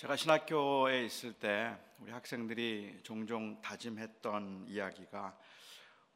[0.00, 5.36] 제가 신학교에 있을 때 우리 학생들이 종종 다짐했던 이야기가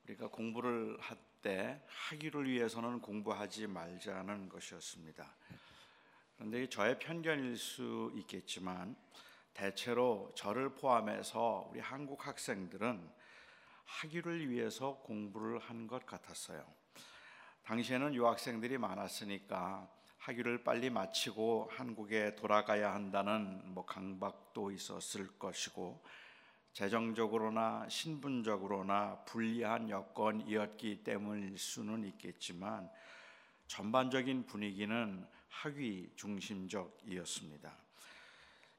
[0.04, 5.37] 우리가 공부를 할때 학위를 위해서는 공부하지 말자는 것이었습니다.
[6.35, 8.97] 그런데 저의 편견일 수 있겠지만
[9.53, 13.06] 대체로 저를 포함해서 우리 한국 학생들은
[13.85, 16.64] 학위를 위해서 공부를 한 것 같았어요.
[17.64, 19.94] 당시에는 유학생들이 많았으니까
[20.25, 26.03] 학위를 빨리 마치고 한국에 돌아가야 한다는 뭐 강박도 있었을 것이고
[26.73, 32.89] 재정적으로나 신분적으로나 불리한 여건이었기 때문일 수는 있겠지만
[33.67, 37.77] 전반적인 분위기는 학위 중심적이었습니다.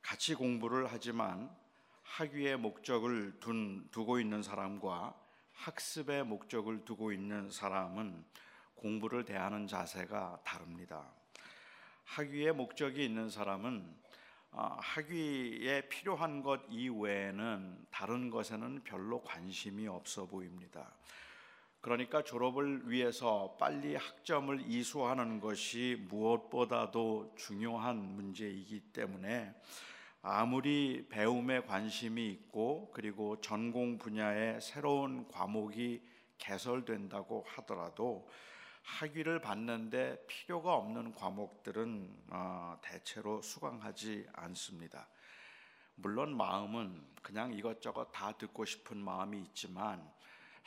[0.01, 1.55] 같이 공부를 하지만
[2.01, 5.15] 학위의 목적을 둔, 두고 있는 사람과
[5.53, 8.25] 학습의 목적을 두고 있는 사람은
[8.73, 11.13] 공부를 대하는 자세가 다릅니다.
[12.05, 14.05] 학위의 목적이 있는 사람은
[14.51, 20.95] 아, 학위에 필요한 것 이외에는 다른 것에는 별로 관심이 없어 보입니다.
[21.81, 29.53] 그러니까 졸업을 위해서 빨리 학점을 이수하는 것이 무엇보다도 중요한 문제이기 때문에
[30.21, 36.01] 아무리 배움에 관심이 있고 그리고 전공 분야의 새로운 과목이
[36.37, 38.27] 개설된다고 하더라도
[38.85, 45.07] 학위를 받는데 필요가 없는 과목들은 어, 대체로 수강하지 않습니다.
[45.95, 50.07] 물론 마음은 그냥 이것저것 다 듣고 싶은 마음이 있지만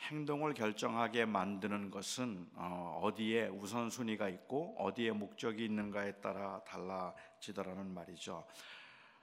[0.01, 8.45] 행동을 결정하게 만드는 것은 어, 어디에 우선순위가 있고 어디에 목적이 있는가에 따라 달라지더라는 말이죠.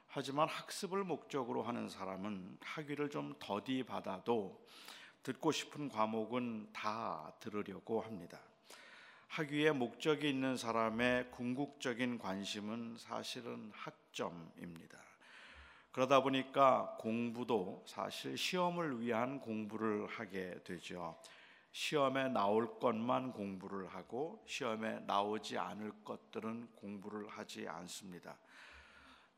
[0.09, 4.67] 하지만 학습을 목적으로 하는 사람은 학위를 좀 더디 받아도
[5.23, 8.41] 듣고 싶은 과목은 다 들으려고 합니다.
[9.29, 14.99] 학위에 목적이 있는 사람의 궁극적인 관심은 사실은 학점입니다.
[15.93, 21.19] 그러다 보니까 공부도 사실 시험을 위한 공부를 하게 되죠.
[21.73, 28.39] 시험에 나올 것만 공부를 하고 시험에 나오지 않을 것들은 공부를 하지 않습니다.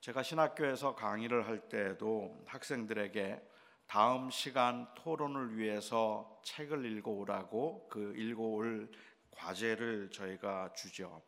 [0.00, 3.42] 제가 신학교에서 강의를 할 때에도 학생들에게
[3.88, 8.88] 다음 시간 토론을 위해서 책을 읽어오라고 그 읽어올
[9.38, 11.22] 과제를 저희가 주죠.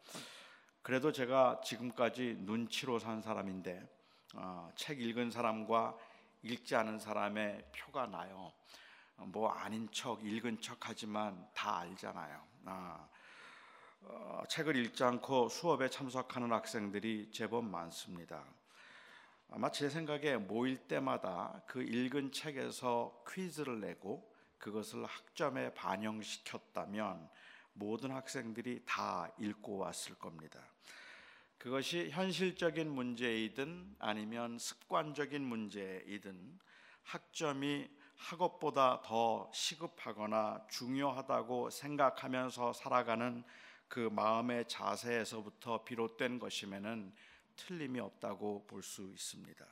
[0.83, 3.89] 그래도 제가 지금까지 눈치로 산 사람인데
[4.35, 5.97] 어, 책 읽은 사람과
[6.43, 8.53] 읽지 않은 사람의 표가 나요.
[9.17, 12.43] 뭐 아닌 척 읽은 척 하지만 다 알잖아요.
[12.65, 13.09] 아,
[14.03, 18.45] 어, 책을 읽지 않고 수업에 참석하는 학생들이 제법 많습니다.
[19.51, 27.29] 아마 제 생각에 모일 때마다 그 읽은 책에서 퀴즈를 내고 그것을 학점에 반영시켰다면
[27.81, 30.61] 모든 학생들이 다 읽고 왔을 겁니다.
[31.57, 36.59] 그것이 현실적인 문제이든 아니면 습관적인 문제이든
[37.05, 43.43] 학점이 학업보다 더 시급하거나 중요하다고 생각하면서 살아가는
[43.89, 47.15] 그 마음의 자세에서부터 비롯된 것이면은
[47.57, 49.65] 틀림이 없다고 볼 수 있습니다.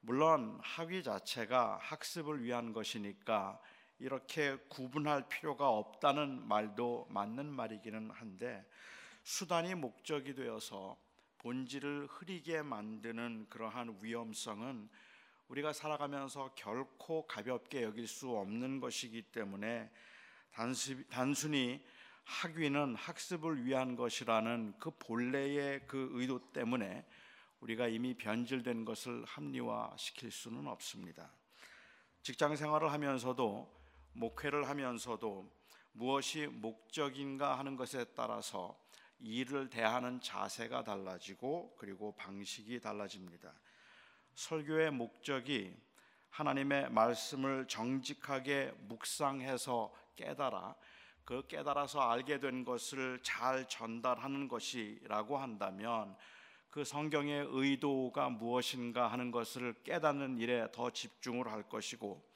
[0.00, 3.58] 물론 학위 자체가 학습을 위한 것이니까
[3.98, 8.64] 이렇게 구분할 필요가 없다는 말도 맞는 말이기는 한데
[9.22, 10.98] 수단이 목적이 되어서
[11.38, 14.88] 본질을 흐리게 만드는 그러한 위험성은
[15.48, 19.90] 우리가 살아가면서 결코 가볍게 여길 수 없는 것이기 때문에
[21.10, 21.84] 단순히
[22.24, 27.04] 학위는 학습을 위한 것이라는 그 본래의 그 의도 때문에
[27.60, 31.30] 우리가 이미 변질된 것을 합리화시킬 수는 없습니다.
[32.22, 33.83] 직장 생활을 하면서도
[34.14, 35.50] 목회를 하면서도
[35.92, 38.76] 무엇이 목적인가 하는 것에 따라서
[39.20, 43.52] 일을 대하는 자세가 달라지고 그리고 방식이 달라집니다.
[44.34, 45.74] 설교의 목적이
[46.30, 50.74] 하나님의 말씀을 정직하게 묵상해서 깨달아
[51.24, 56.16] 그 깨달아서 알게 된 것을 잘 전달하는 것이라고 한다면
[56.70, 62.33] 그 성경의 의도가 무엇인가 하는 것을 깨닫는 일에 더 집중을 할 것이고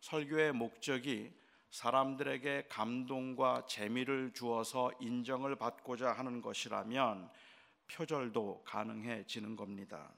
[0.00, 1.32] 설교의 목적이
[1.70, 7.30] 사람들에게 감동과 재미를 주어서 인정을 받고자 하는 것이라면
[7.86, 10.12] 표절도 가능해지는 겁니다.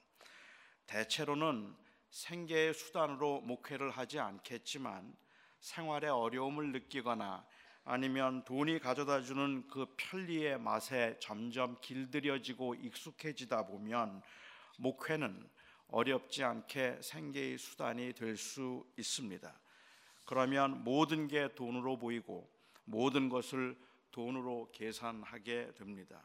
[0.86, 1.74] 대체로는
[2.10, 5.14] 생계의 수단으로 목회를 하지 않겠지만
[5.60, 7.44] 생활의 어려움을 느끼거나
[7.84, 14.22] 아니면 돈이 가져다 주는 그 편리의 맛에 점점 길들여지고 익숙해지다 보면
[14.78, 15.50] 목회는
[15.88, 19.61] 어렵지 않게 생계의 수단이 될 수 있습니다.
[20.24, 22.50] 그러면 모든 게 돈으로 보이고
[22.84, 23.76] 모든 것을
[24.10, 26.22] 돈으로 계산하게 됩니다.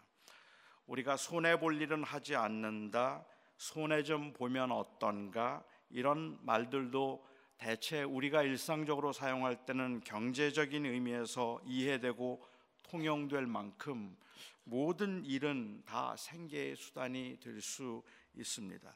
[0.85, 3.25] 우리가 손해 볼 일은 하지 않는다.
[3.57, 7.25] 손해 좀 보면 어떤가 이런 말들도
[7.57, 12.45] 대체 우리가 일상적으로 사용할 때는 경제적인 의미에서 이해되고
[12.83, 14.15] 통용될 만큼
[14.63, 18.03] 모든 일은 다 생계의 수단이 될 수
[18.35, 18.95] 있습니다.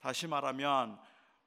[0.00, 0.98] 다시 말하면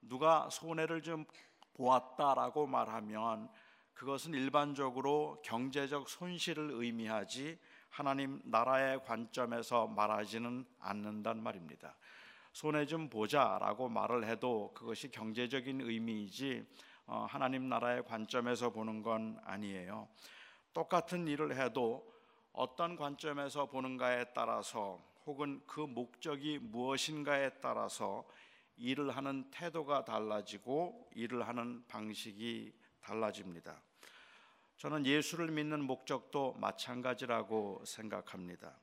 [0.01, 1.25] 누가 손해를 좀
[1.73, 3.49] 보았다라고 말하면
[3.93, 7.59] 그것은 일반적으로 경제적 손실을 의미하지
[7.89, 11.95] 하나님 나라의 관점에서 말하지는 않는단 말입니다.
[12.51, 16.65] 손해 좀 보자라고 말을 해도 그것이 경제적인 의미이지
[17.05, 20.07] 어, 하나님 나라의 관점에서 보는 건 아니에요.
[20.73, 22.13] 똑같은 일을 해도
[22.51, 28.23] 어떤 관점에서 보는가에 따라서 혹은 그 목적이 무엇인가에 따라서
[28.77, 33.81] 일을 하는 태도가 달라지고 일을 하는 방식이 달라집니다.
[34.77, 38.77] 저는 예수를 믿는 목적도 마찬가지라고 생각합니다.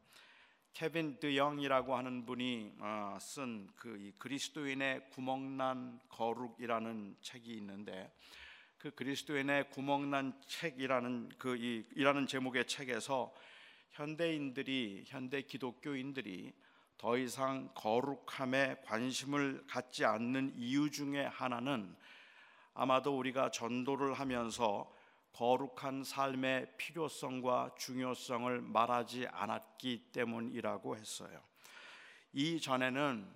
[0.73, 8.13] 케빈 드영이라고 하는 분이 어, 쓴그 그리스도인의 구멍난 거룩이라는 책이 있는데
[8.79, 13.35] 그 그리스도인의 구멍난 책이라는 그 이라는 제목의 책에서
[13.91, 16.53] 현대인들이 현대 기독교인들이
[17.01, 21.97] 더 이상 거룩함에 관심을 갖지 않는 이유 중에 하나는
[22.75, 24.95] 아마도 우리가 전도를 하면서
[25.33, 31.41] 거룩한 삶의 필요성과 중요성을 말하지 않았기 때문이라고 했어요.
[32.35, 33.27] 이전에는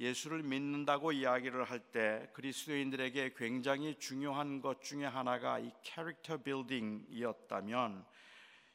[0.00, 8.04] 예수를 믿는다고 이야기를 할 때 그리스도인들에게 굉장히 중요한 것 중에 하나가 이 캐릭터 빌딩이었다면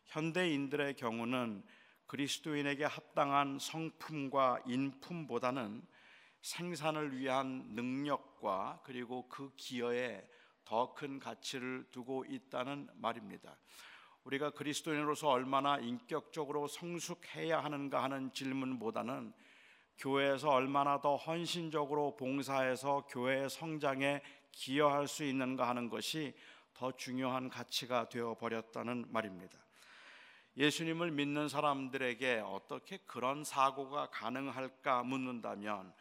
[0.06, 1.62] 현대인들의 경우는
[2.09, 5.83] 그리스도인에게 합당한 성품과 인품보다는
[6.41, 10.27] 생산을 위한 능력과 그리고 그 기여에
[10.65, 13.57] 더 큰 가치를 두고 있다는 말입니다.
[14.23, 19.31] 우리가 그리스도인으로서 얼마나 인격적으로 성숙해야 하는가 하는 질문보다는
[20.00, 24.21] 교회에서 얼마나 더 헌신적으로 봉사해서 교회의 성장에
[24.51, 26.35] 기여할 수 있는가 하는 것이
[26.73, 29.69] 더 중요한 가치가 되어 버렸다는 말입니다.
[30.59, 35.94] 예수님을 믿는 사람들에게 어떻게 그런 사고가 가능할까 묻는다면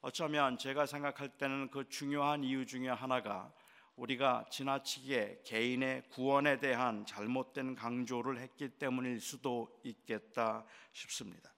[0.00, 3.52] 어쩌면 제가 생각할 때는 그 중요한 이유 중에 하나가
[3.94, 11.54] 우리가 지나치게 개인의 구원에 대한 잘못된 강조를 했기 때문일 수도 있겠다 싶습니다.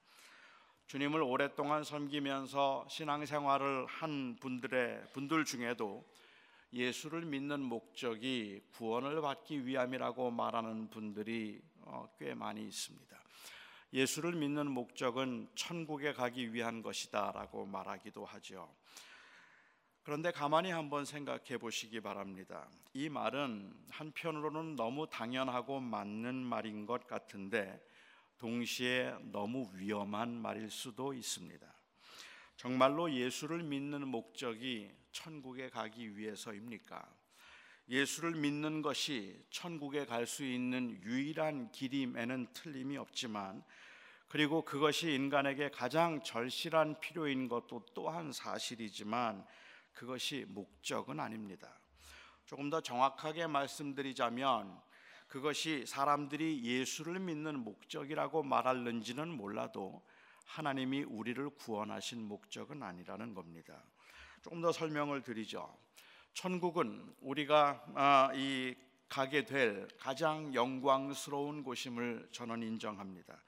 [0.88, 6.04] 주님을 오랫동안 섬기면서 신앙생활을 한 분들의 분들 중에도
[6.74, 11.75] 예수를 믿는 목적이 구원을 받기 위함이라고 말하는 분들이 어,
[12.18, 13.16] 꽤 많이 있습니다.
[13.92, 18.74] 예수를 믿는 목적은 천국에 가기 위한 것이다라고 말하기도 하죠.
[20.02, 22.68] 그런데 가만히 한번 생각해 보시기 바랍니다.
[22.92, 27.84] 이 말은 한편으로는 너무 당연하고 맞는 말인 것 같은데
[28.38, 31.66] 동시에 너무 위험한 말일 수도 있습니다.
[32.56, 37.06] 정말로 예수를 믿는 목적이 천국에 가기 위해서입니까?
[37.88, 43.62] 예수를 믿는 것이 천국에 갈 수 있는 유일한 길임에는 틀림이 없지만
[44.28, 49.46] 그리고 그것이 인간에게 가장 절실한 필요인 것도 또한 사실이지만
[49.92, 51.78] 그것이 목적은 아닙니다.
[52.44, 54.80] 조금 더 정확하게 말씀드리자면
[55.28, 60.02] 그것이 사람들이 예수를 믿는 목적이라고 말할는지는 몰라도
[60.44, 63.82] 하나님이 우리를 구원하신 목적은 아니라는 겁니다.
[64.43, 65.76] 조금 더 설명을 드리죠.
[66.36, 68.74] 천국은 우리가 아, 이
[69.08, 73.43] 가게 될 가장 영광스러운 곳임을 저는 인정합니다.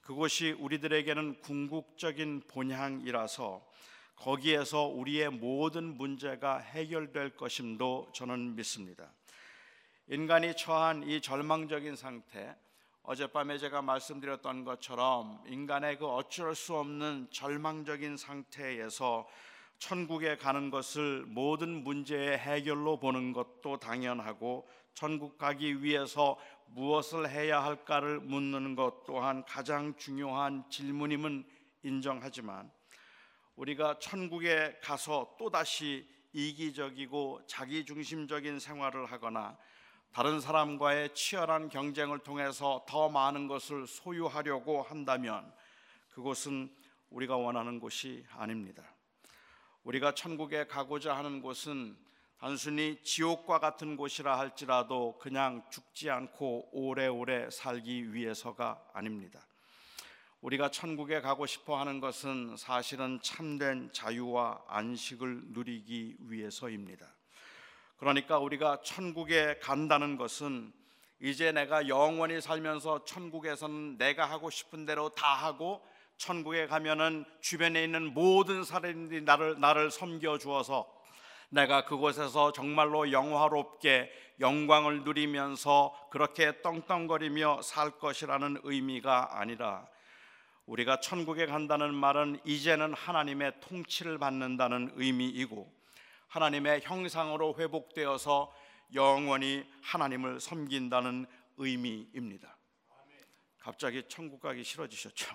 [0.00, 3.62] 그곳이 우리들에게는 궁극적인 본향이라서
[4.16, 9.12] 거기에서 우리의 모든 문제가 해결될 것임도 저는 믿습니다.
[10.08, 12.56] 인간이 처한 이 절망적인 상태,
[13.02, 19.28] 어젯밤에 제가 말씀드렸던 것처럼 인간의 그 어쩔 수 없는 절망적인 상태에서
[19.78, 28.20] 천국에 가는 것을 모든 문제의 해결로 보는 것도 당연하고 천국 가기 위해서 무엇을 해야 할까를
[28.20, 31.44] 묻는 것 또한 가장 중요한 질문임은
[31.82, 32.70] 인정하지만
[33.56, 39.56] 우리가 천국에 가서 또다시 이기적이고 자기중심적인 생활을 하거나
[40.12, 45.52] 다른 사람과의 치열한 경쟁을 통해서 더 많은 것을 소유하려고 한다면
[46.10, 46.72] 그곳은
[47.10, 48.93] 우리가 원하는 곳이 아닙니다.
[49.84, 51.94] 우리가 천국에 가고자 하는 곳은
[52.38, 59.46] 단순히 지옥과 같은 곳이라 할지라도 그냥 죽지 않고 오래오래 살기 위해서가 아닙니다.
[60.40, 67.06] 우리가 천국에 가고 싶어 하는 것은 사실은 참된 자유와 안식을 누리기 위해서입니다.
[67.98, 70.72] 그러니까 우리가 천국에 간다는 것은
[71.20, 78.14] 이제 내가 영원히 살면서 천국에서는 내가 하고 싶은 대로 다 하고 천국에 가면은 주변에 있는
[78.14, 80.92] 모든 사람들이 나를 나를 섬겨 주어서
[81.50, 89.86] 내가 그곳에서 정말로 영화롭게 영광을 누리면서 그렇게 떵떵거리며 살 것이라는 의미가 아니라
[90.66, 95.72] 우리가 천국에 간다는 말은 이제는 하나님의 통치를 받는다는 의미이고
[96.28, 98.52] 하나님의 형상으로 회복되어서
[98.94, 101.26] 영원히 하나님을 섬긴다는
[101.58, 102.56] 의미입니다.
[103.58, 105.34] 갑자기 천국 가기 싫어지셨죠?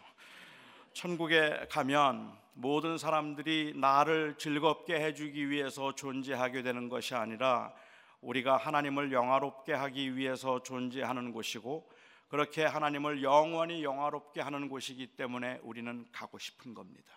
[0.93, 7.73] 천국에 가면 모든 사람들이 나를 즐겁게 해주기 위해서 존재하게 되는 것이 아니라
[8.21, 11.89] 우리가 하나님을 영화롭게 하기 위해서 존재하는 곳이고
[12.27, 17.11] 그렇게 하나님을 영원히 영화롭게 하는 곳이기 때문에 우리는 가고 싶은 겁니다.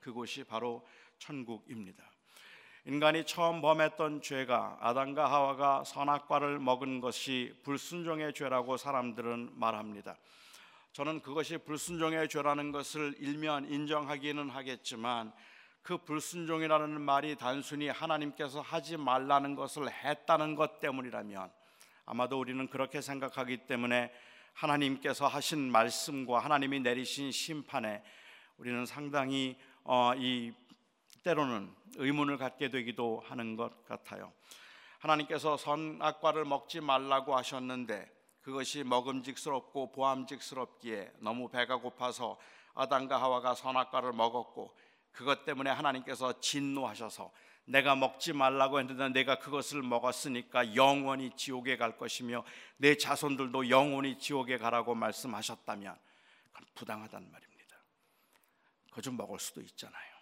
[0.00, 0.86] 그곳이 바로
[1.18, 2.04] 천국입니다.
[2.84, 10.16] 인간이 처음 범했던 죄가 아담과 하와가 선악과를 먹은 것이 불순종의 죄라고 사람들은 말합니다.
[10.96, 15.30] 저는 그것이 불순종의 죄라는 것을 일면 인정하기는 하겠지만
[15.82, 21.52] 그 불순종이라는 말이 단순히 하나님께서 하지 말라는 것을 했다는 것 때문이라면
[22.06, 24.10] 아마도 우리는 그렇게 생각하기 때문에
[24.54, 28.02] 하나님께서 하신 말씀과 하나님이 내리신 심판에
[28.56, 30.54] 우리는 상당히 어, 이
[31.24, 34.32] 때로는 의문을 갖게 되기도 하는 것 같아요.
[35.00, 38.15] 하나님께서 선악과를 먹지 말라고 하셨는데
[38.46, 42.38] 그것이 먹음직스럽고 보암직스럽기에 너무 배가 고파서
[42.74, 44.72] 아담과 하와가 선악과를 먹었고
[45.10, 47.32] 그것 때문에 하나님께서 진노하셔서
[47.64, 52.44] 내가 먹지 말라고 했는데 내가 그것을 먹었으니까 영원히 지옥에 갈 것이며
[52.76, 55.98] 내 자손들도 영원히 지옥에 가라고 말씀하셨다면
[56.52, 57.76] 그건 부당하단 말입니다.
[58.90, 60.14] 그거 좀 먹을 수도 있잖아요.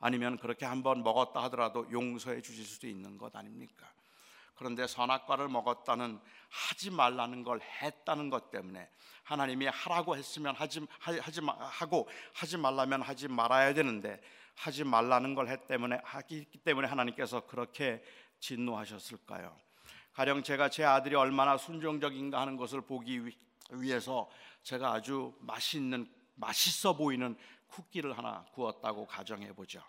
[0.00, 3.92] 아니면 그렇게 한번 먹었다 하더라도 용서해 주실 수도 있는 것 아닙니까?
[4.58, 8.90] 그런데 선악과를 먹었다는 하지 말라는 걸 했다는 것 때문에
[9.22, 14.20] 하나님이 하라고 했으면 하지 하지 하고 하지 말라면 하지 말아야 되는데
[14.56, 18.02] 하지 말라는 걸 했기 때문에 하기 때문에 하나님께서 그렇게
[18.40, 19.56] 진노하셨을까요?
[20.12, 23.22] 가령 제가 제 아들이 얼마나 순종적인가 하는 것을 보기
[23.70, 24.28] 위해서
[24.64, 27.36] 제가 아주 맛있는 맛있어 보이는
[27.68, 29.80] 쿠키를 하나 구웠다고 가정해 보죠.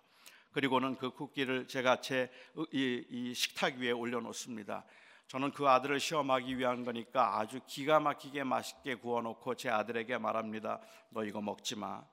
[0.60, 4.84] 그리고는 그 쿠키를 제가 제이 식탁 위에 올려놓습니다.
[5.28, 10.82] 저는 그 아들을 시험하기 위한 거니까 아주 기가 막히게 맛있게 구워놓고 제 아들에게 말합니다.
[11.12, 12.04] 너 이거 먹지 마.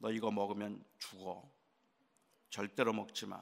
[0.00, 1.48] 너 이거 먹으면 죽어.
[2.50, 3.40] 절대로 먹지 마.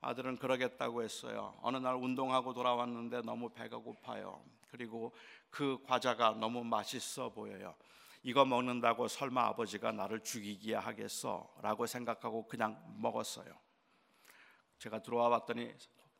[0.00, 1.56] 아들은 그러겠다고 했어요.
[1.62, 4.44] 어느 날 운동하고 돌아왔는데 너무 배가 고파요.
[4.72, 5.14] 그리고
[5.50, 7.76] 그 과자가 너무 맛있어 보여요.
[8.24, 13.54] 이거 먹는다고 설마 아버지가 나를 죽이기야 하겠어 라고 생각하고 그냥 먹었어요.
[14.78, 15.74] 제가 들어와 봤더니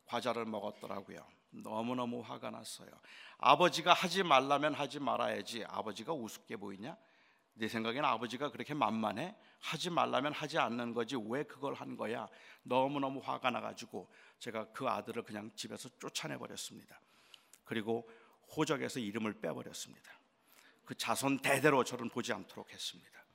[0.05, 1.25] 과자를 먹었더라고요.
[1.49, 2.89] 너무너무 화가 났어요.
[3.39, 5.65] 아버지가 하지 말라면 하지 말아야지.
[5.65, 6.95] 아버지가 우습게 보이냐?
[7.53, 9.35] 내 생각에는 아버지가 그렇게 만만해?
[9.61, 12.27] 하지 말라면 하지 않는 거지 왜 그걸 한 거야?
[12.61, 17.01] 너무너무 화가 나가지고 제가 그 아들을 그냥 집에서 쫓아내 버렸습니다.
[17.63, 18.07] 그리고
[18.55, 20.24] 호적에서 이름을 빼버렸습니다.
[20.85, 23.25] 그 자손 대대로 저를 보지 않도록 했습니다.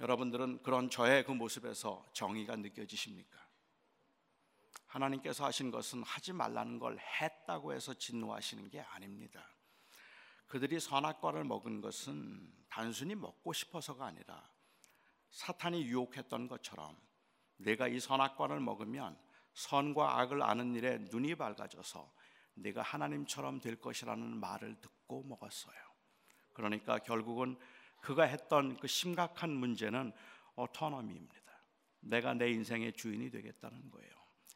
[0.00, 3.46] 여러분들은 그런 저의 그 모습에서 정의가 느껴지십니까?
[4.86, 9.48] 하나님께서 하신 것은 하지 말라는 걸 했다고 해서 진노하시는 게 아닙니다.
[10.46, 14.48] 그들이 선악과를 먹은 것은 단순히 먹고 싶어서가 아니라
[15.30, 16.96] 사탄이 유혹했던 것처럼
[17.56, 19.18] 내가 이 선악과를 먹으면
[19.54, 22.12] 선과 악을 아는 일에 눈이 밝아져서
[22.54, 25.85] 내가 하나님처럼 될 것이라는 말을 듣고 먹었어요.
[26.56, 27.54] 그러니까 결국은
[28.00, 30.10] 그가 했던 그 심각한 문제는
[30.56, 31.36] 오토노미입니다.
[32.00, 34.10] 내가 내 인생의 주인이 되겠다는 거예요.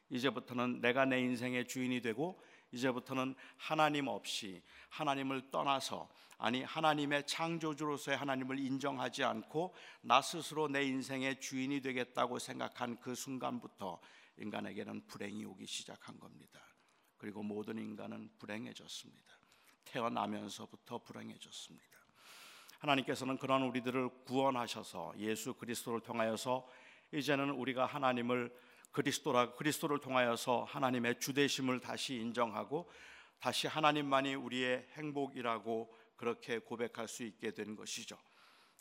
[0.08, 2.42] 이제부터는 내가 내 인생의 주인이 되고
[2.72, 11.38] 이제부터는 하나님 없이 하나님을 떠나서 아니 하나님의 창조주로서의 하나님을 인정하지 않고 나 스스로 내 인생의
[11.38, 14.00] 주인이 되겠다고 생각한 그 순간부터
[14.38, 16.60] 인간에게는 불행이 오기 시작한 겁니다.
[17.18, 19.38] 그리고 모든 인간은 불행해졌습니다.
[19.84, 21.89] 태어나면서부터 불행해졌습니다.
[22.80, 26.66] 하나님께서는 그런 우리들을 구원하셔서 예수 그리스도를 통하여서
[27.12, 28.54] 이제는 우리가 하나님을
[28.92, 32.90] 그리스도라 그리스도를 통하여서 하나님의 주되심을 다시 인정하고
[33.38, 38.16] 다시 하나님만이 우리의 행복이라고 그렇게 고백할 수 있게 된 것이죠.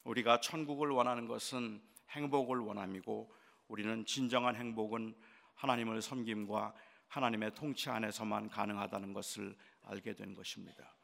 [0.03, 3.33] 우리가 천국을 원하는 것은 행복을 원함이고
[3.67, 5.15] 우리는 진정한 행복은
[5.55, 6.73] 하나님을 섬김과
[7.07, 10.95] 하나님의 통치 안에서만 가능하다는 것을 알게 된 것입니다.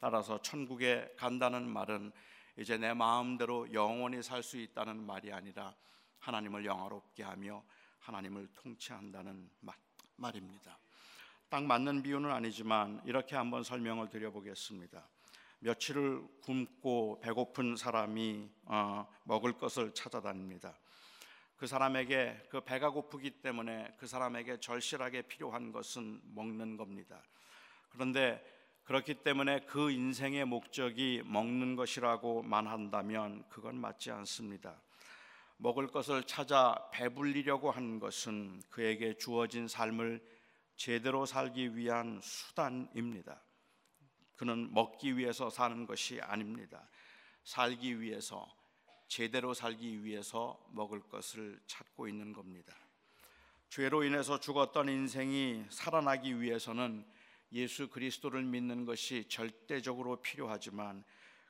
[0.00, 2.12] 따라서 천국에 간다는 말은
[2.56, 5.74] 이제 내 마음대로 영원히 살 수 있다는 말이 아니라
[6.20, 7.64] 하나님을 영화롭게 하며
[8.00, 9.50] 하나님을 통치한다는
[10.16, 10.78] 말입니다.
[11.48, 15.06] 딱 맞는 비유는 아니지만 이렇게 한번 설명을 드려보겠습니다.
[15.60, 20.76] 며칠을 굶고 배고픈 사람이 어, 먹을 것을 찾아다닙니다.
[21.56, 27.22] 그 사람에게 그 배가 고프기 때문에 그 사람에게 절실하게 필요한 것은 먹는 겁니다.
[27.90, 28.44] 그런데
[28.84, 34.78] 그렇기 때문에 그 인생의 목적이 먹는 것이라고만 한다면 그건 맞지 않습니다.
[35.56, 40.22] 먹을 것을 찾아 배불리려고 하는 것은 그에게 주어진 삶을
[40.76, 43.40] 제대로 살기 위한 수단입니다.
[44.36, 46.86] 그는 먹기 위해서 사는 것이 아닙니다.
[47.44, 48.46] 살기 위해서
[49.08, 52.74] 제대로 살기 위해서 먹을 것을 찾고 있는 겁니다.
[53.70, 57.06] 죄로 인해서 죽었던 인생이 살아나기 위해서는
[57.54, 61.04] 예수 그리스도를 믿는 것이 절대적으로 필요하지만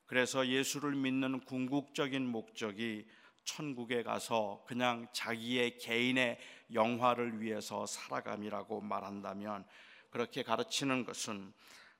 [0.06, 3.08] 그래서 예수를 믿는 궁극적인 목적이
[3.44, 6.38] 천국에 가서 그냥 자기의 개인의
[6.72, 9.64] 영화를 위해서 살아감이라고 말한다면
[10.10, 11.52] 그렇게 가르치는 것은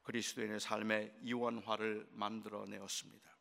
[0.03, 3.35] 그리스도인의 삶의 이원화를 만들어내었습니다.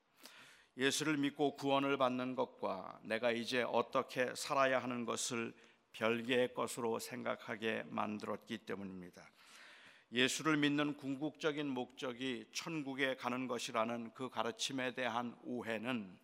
[0.78, 5.54] 예수를 믿고 구원을 받는 것과 내가 이제 어떻게 살아야 하는 것을
[5.92, 9.30] 별개의 것으로 생각하게 만들었기 때문입니다.
[10.14, 16.20] 예수를 믿는 궁극적인 목적이 천국에 가는 것이라는 그 가르침에 대한 오해는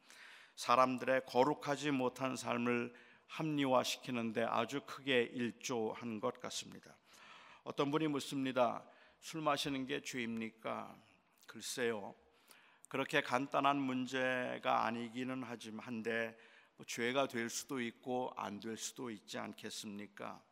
[0.54, 2.94] 사람들의 거룩하지 못한 삶을
[3.26, 6.96] 합리화시키는데 아주 크게 일조한 것 같습니다.
[7.64, 8.86] 어떤 분이 묻습니다.
[9.22, 10.96] 술 마시는 게 죄입니까?
[11.48, 12.14] 글쎄요.
[12.90, 16.38] 그렇게 간단한 문제가 아니기는 하지만 한데
[16.78, 20.49] 뭐 죄가 될 수도 있고 안 될 수도 있지 않겠습니까?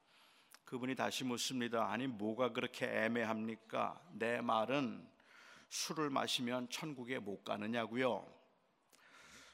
[0.68, 1.90] 그분이 다시 묻습니다.
[1.90, 4.02] 아니 뭐가 그렇게 애매합니까?
[4.12, 5.10] 내 말은
[5.70, 8.28] 술을 마시면 천국에 못 가느냐고요.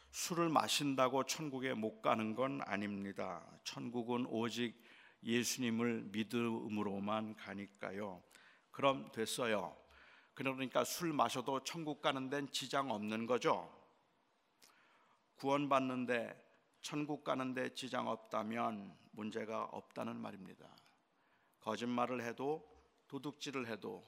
[0.09, 3.45] 술을 마신다고 천국에 못 가는 건 아닙니다.
[3.63, 4.75] 천국은 오직
[5.21, 8.23] 예수님을 믿음으로만 가니까요.
[8.71, 9.77] 그럼 됐어요.
[10.33, 13.71] 그러니까 술 마셔도 천국 가는 데는 지장 없는 거죠.
[15.35, 16.35] 구원받는데
[16.81, 20.82] 천국 가는데 지장 없다면 문제가 없다는 말입니다.
[21.63, 22.67] 거짓말을 해도
[23.07, 24.05] 도둑질을 해도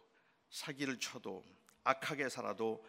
[0.50, 1.44] 사기를 쳐도
[1.84, 2.86] 악하게 살아도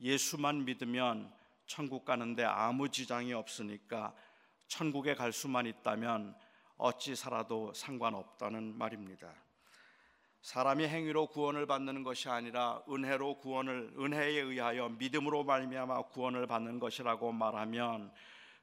[0.00, 1.32] 예수만 믿으면
[1.66, 4.14] 천국 가는데 아무 지장이 없으니까
[4.68, 6.34] 천국에 갈 수만 있다면
[6.76, 9.34] 어찌 살아도 상관없다는 말입니다.
[10.40, 17.32] 사람이 행위로 구원을 받는 것이 아니라 은혜로 구원을 은혜에 의하여 믿음으로 말미암아 구원을 받는 것이라고
[17.32, 18.12] 말하면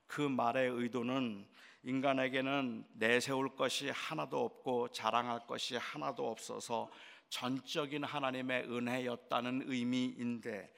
[0.07, 1.47] 그 말의 의도는
[1.83, 6.89] 인간에게는 내세울 것이 하나도 없고 자랑할 것이 하나도 없어서
[7.29, 10.73] 전적인 하나님의 은혜였다는 의미인데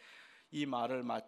[0.52, 1.22] 이 말을 마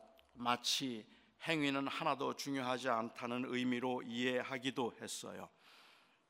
[0.61, 1.05] 치
[1.47, 5.49] 행위는 하나도 중요하지 않다는 의미로 이해하기도 했어요.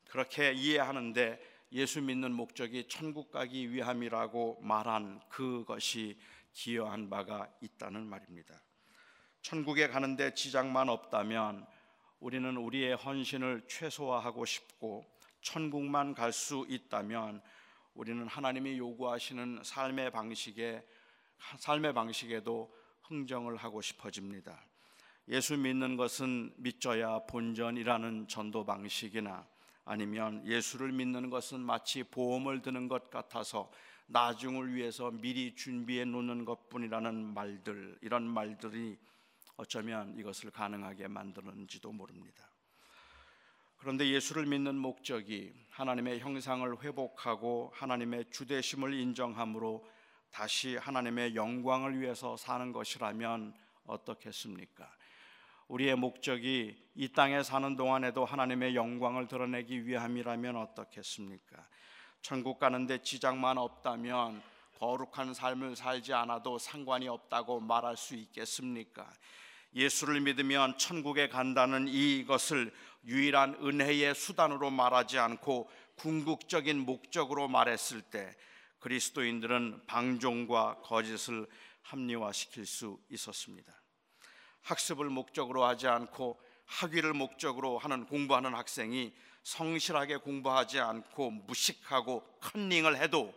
[0.08, 1.40] 그렇게 이해하는데
[1.72, 6.18] 예수 믿는 목적이 천국 가기 위함이라고 말한 그것이
[6.52, 8.60] 기여한 바가 있다는 말입니다.
[9.42, 11.66] 천국에 가는데 지장만 없다면
[12.20, 15.06] 우리는 우리의 헌신을 최소화하고 싶고
[15.40, 17.40] 천국만 갈 수 있다면
[17.94, 20.84] 우리는 하나님이 요구하시는 삶의 방식에
[21.58, 22.72] 삶의 방식에도
[23.02, 24.62] 흥정을 하고 싶어집니다.
[25.28, 29.46] 예수 믿는 것은 믿져야 본전이라는 전도 방식이나
[29.84, 33.70] 아니면 예수를 믿는 것은 마치 보험을 드는 것 같아서
[34.06, 38.98] 나중을 위해서 미리 준비해 놓는 것뿐이라는 말들 이런 말들이
[39.60, 42.48] 어쩌면 이것을 가능하게 만드는지도 모릅니다.
[43.76, 49.86] 그런데 예수를 믿는 목적이 하나님의 형상을 회복하고 하나님의 주대심을 인정함으로
[50.30, 54.90] 다시 하나님의 영광을 위해서 사는 것이라면 어떻겠습니까?
[55.68, 61.66] 우리의 목적이 이 땅에 사는 동안에도 하나님의 영광을 드러내기 위함이라면 어떻겠습니까?
[62.22, 64.42] 천국 가는데 지장만 없다면
[64.78, 69.10] 거룩한 삶을 살지 않아도 상관이 없다고 말할 수 있겠습니까?
[69.74, 72.72] 예수를 믿으면 천국에 간다는 이것을
[73.04, 78.34] 유일한 은혜의 수단으로 말하지 않고 궁극적인 목적으로 말했을 때
[78.80, 81.46] 그리스도인들은 방종과 거짓을
[81.82, 83.72] 합리화시킬 수 있었습니다.
[84.62, 93.34] 학습을 목적으로 하지 않고 학위를 목적으로 하는 공부하는 학생이 성실하게 공부하지 않고 무식하고 컨닝을 해도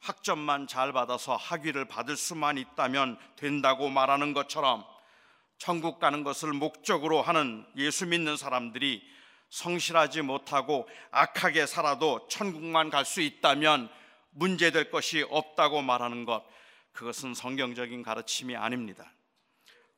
[0.00, 4.84] 학점만 잘 받아서 학위를 받을 수만 있다면 된다고 말하는 것처럼
[5.62, 9.00] 천국 가는 것을 목적으로 하는 예수 믿는 사람들이
[9.48, 13.88] 성실하지 못하고 악하게 살아도 천국만 갈 수 있다면
[14.30, 16.42] 문제될 것이 없다고 말하는 것
[16.90, 19.12] 그것은 성경적인 가르침이 아닙니다.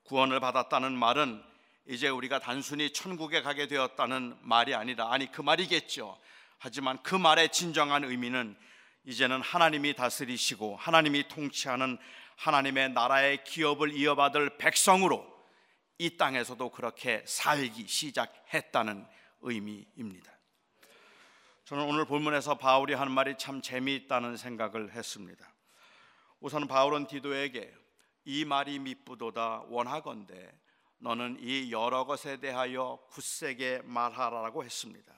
[0.03, 1.43] 구원을 받았다는 말은
[1.89, 6.19] 이제 우리가 단순히 천국에 가게 되었다는 말이 아니라 아니 그 말이겠죠.
[6.59, 8.55] 하지만 그 말의 진정한 의미는
[9.07, 11.97] 이제는 하나님이 다스리시고 하나님이 통치하는
[12.37, 15.34] 하나님의 나라의 기업을 이어받을 백성으로
[15.99, 19.07] 이 땅에서도 그렇게 살기 시작했다는
[19.43, 20.33] 의미입니다.
[21.65, 25.55] 저는 오늘 본문에서 바울이 하는 말이 참 재미있다는 생각을 했습니다.
[26.41, 27.73] 우선 바울은 디도에게
[28.25, 30.53] 이 말이 미쁘도다 원하건대
[30.99, 35.13] 너는 이 여러 것에 대하여 굳세게 말하라고 했습니다.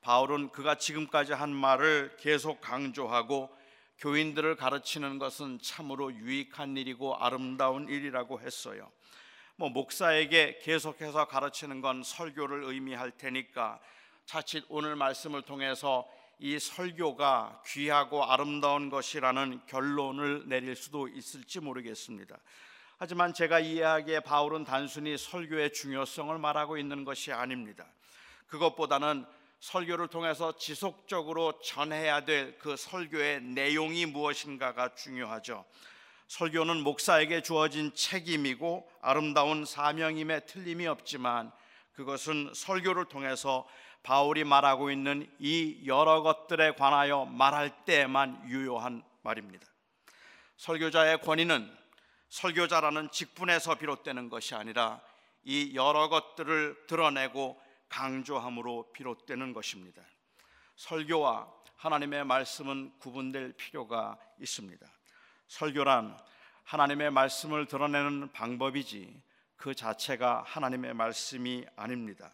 [0.00, 3.54] 바울은 그가 지금까지 한 말을 계속 강조하고
[3.98, 8.90] 교인들을 가르치는 것은 참으로 유익한 일이고 아름다운 일이라고 했어요.
[9.58, 13.80] 뭐 목사에게 계속해서 가르치는 건 설교를 의미할 테니까
[14.26, 16.06] 자칫 오늘 말씀을 통해서
[16.38, 22.36] 이 설교가 귀하고 아름다운 것이라는 결론을 내릴 수도 있을지 모르겠습니다.
[22.98, 27.86] 하지만 제가 이해하기에 바울은 단순히 설교의 중요성을 말하고 있는 것이 아닙니다.
[28.48, 29.24] 그것보다는
[29.60, 35.64] 설교를 통해서 지속적으로 전해야 될 그 설교의 내용이 무엇인가가 중요하죠.
[36.28, 41.52] 설교는 목사에게 주어진 책임이고 아름다운 사명임에 틀림이 없지만
[41.92, 43.66] 그것은 설교를 통해서
[44.02, 49.66] 바울이 말하고 있는 이 여러 것들에 관하여 말할 때만 유효한 말입니다.
[50.56, 51.74] 설교자의 권위는
[52.28, 55.00] 설교자라는 직분에서 비롯되는 것이 아니라
[55.44, 60.02] 이 여러 것들을 드러내고 강조함으로 비롯되는 것입니다.
[60.76, 64.95] 설교와 하나님의 말씀은 구분될 필요가 있습니다.
[65.48, 66.18] 설교란
[66.64, 69.22] 하나님의 말씀을 드러내는 방법이지
[69.56, 72.32] 그 자체가 하나님의 말씀이 아닙니다.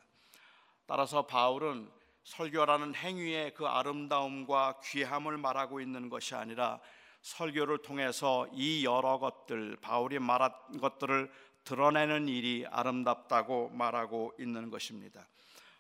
[0.87, 1.91] 따라서 바울은
[2.25, 6.81] 설교라는 행위의 그 아름다움과 귀함을 말하고 있는 것이 아니라
[7.21, 11.31] 설교를 통해서 이 여러 것들 바울이 말한 것들을
[11.65, 15.29] 드러내는 일이 아름답다고 말하고 있는 것입니다.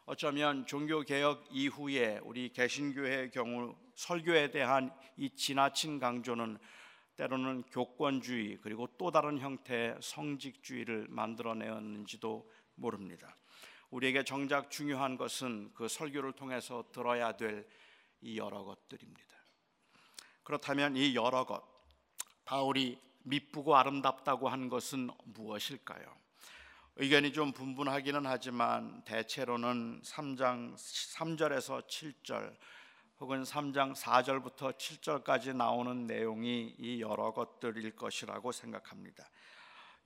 [0.04, 6.58] 어쩌면 종교 개혁 이후에 우리 개신교회의 경우 설교에 대한 이 지나친 강조는
[7.16, 13.36] 때로는 교권주의 그리고 또 다른 형태의 성직주의를 만들어내었는지도 모릅니다.
[13.90, 17.66] 우리에게 정작 중요한 것은 그 설교를 통해서 들어야 될
[18.22, 19.36] 이 여러 것들입니다.
[20.44, 21.62] 그렇다면 이 여러 것
[22.44, 26.16] 바울이 미쁘고 아름답다고 한 것은 무엇일까요?
[26.96, 32.56] 의견이 좀 분분하기는 하지만 대체로는 3장 3절에서 7절
[33.22, 39.30] 혹은 3장 4절부터 7절까지 나오는 내용이 이 여러 것들일 것이라고 생각합니다.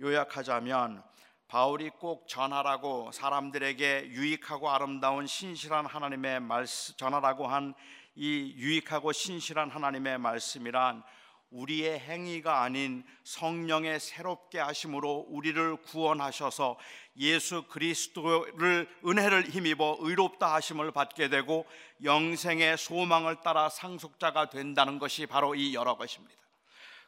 [0.02, 1.02] 요약하자면
[1.48, 7.74] 바울이 꼭 전하라고 사람들에게 유익하고 아름다운 신실한 하나님의 말씀 전하라고 한
[8.18, 11.02] 이 유익하고 신실한 하나님의 말씀이란
[11.50, 16.78] 우리의 행위가 아닌 성령의 새롭게 하심으로 우리를 구원하셔서
[17.18, 21.66] 예수 그리스도를 은혜를 힘입어 의롭다 하심을 받게 되고
[22.02, 26.34] 영생의 소망을 따라 상속자가 된다는 것이 바로 이 여러 것입니다.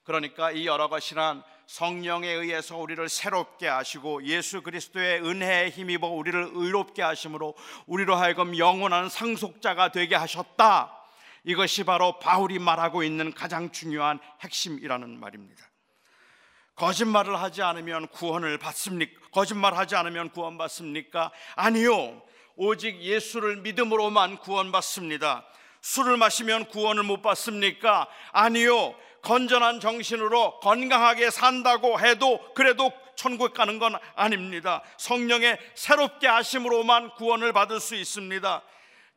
[0.04, 7.02] 그러니까 이 여러 것이란 성령에 의해서 우리를 새롭게 하시고 예수 그리스도의 은혜에 힘입어 우리를 의롭게
[7.02, 7.54] 하심으로
[7.86, 10.97] 우리로 하여금 영원한 상속자가 되게 하셨다.
[11.48, 15.64] 이것이 바로 바울이 말하고 있는 가장 중요한 핵심이라는 말입니다.
[16.74, 19.18] 거짓말을 하지 않으면 구원을 받습니까?
[19.32, 21.32] 거짓말하지 않으면 구원받습니까?
[21.56, 22.20] 아니요.
[22.54, 25.46] 오직 예수를 믿음으로만 구원받습니다.
[25.80, 28.08] 술을 마시면 구원을 못 받습니까?
[28.32, 28.94] 아니요.
[29.22, 34.82] 건전한 정신으로 건강하게 산다고 해도 그래도 천국 가는 건 아닙니다.
[34.98, 38.62] 성령의 새롭게 하심으로만 구원을 받을 수 있습니다.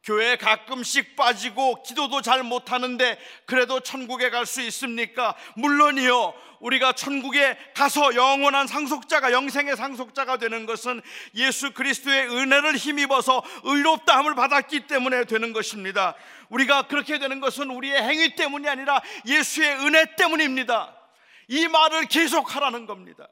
[0.03, 5.35] 교회 가끔씩 빠지고 기도도 잘 못하는데 그래도 천국에 갈 수 있습니까?
[5.55, 6.33] 물론이요.
[6.59, 11.01] 우리가 천국에 가서 영원한 상속자가 영생의 상속자가 되는 것은
[11.35, 16.15] 예수 그리스도의 은혜를 힘입어서 의롭다함을 받았기 때문에 되는 것입니다.
[16.49, 20.95] 우리가 그렇게 되는 것은 우리의 행위 때문이 아니라 예수의 은혜 때문입니다.
[21.47, 23.27] 이 말을 계속하라는 겁니다.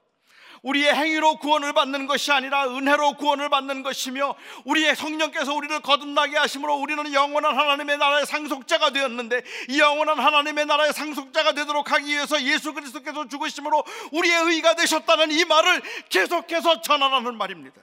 [0.63, 6.75] 우리의 행위로 구원을 받는 것이 아니라 은혜로 구원을 받는 것이며 우리의 성령께서 우리를 거듭나게 하심으로
[6.75, 12.73] 우리는 영원한 하나님의 나라의 상속자가 되었는데 이 영원한 하나님의 나라의 상속자가 되도록 하기 위해서 예수
[12.73, 17.81] 그리스도께서 죽으심으로 우리의 의가 되셨다는 이 말을 계속해서 전하라는 말입니다.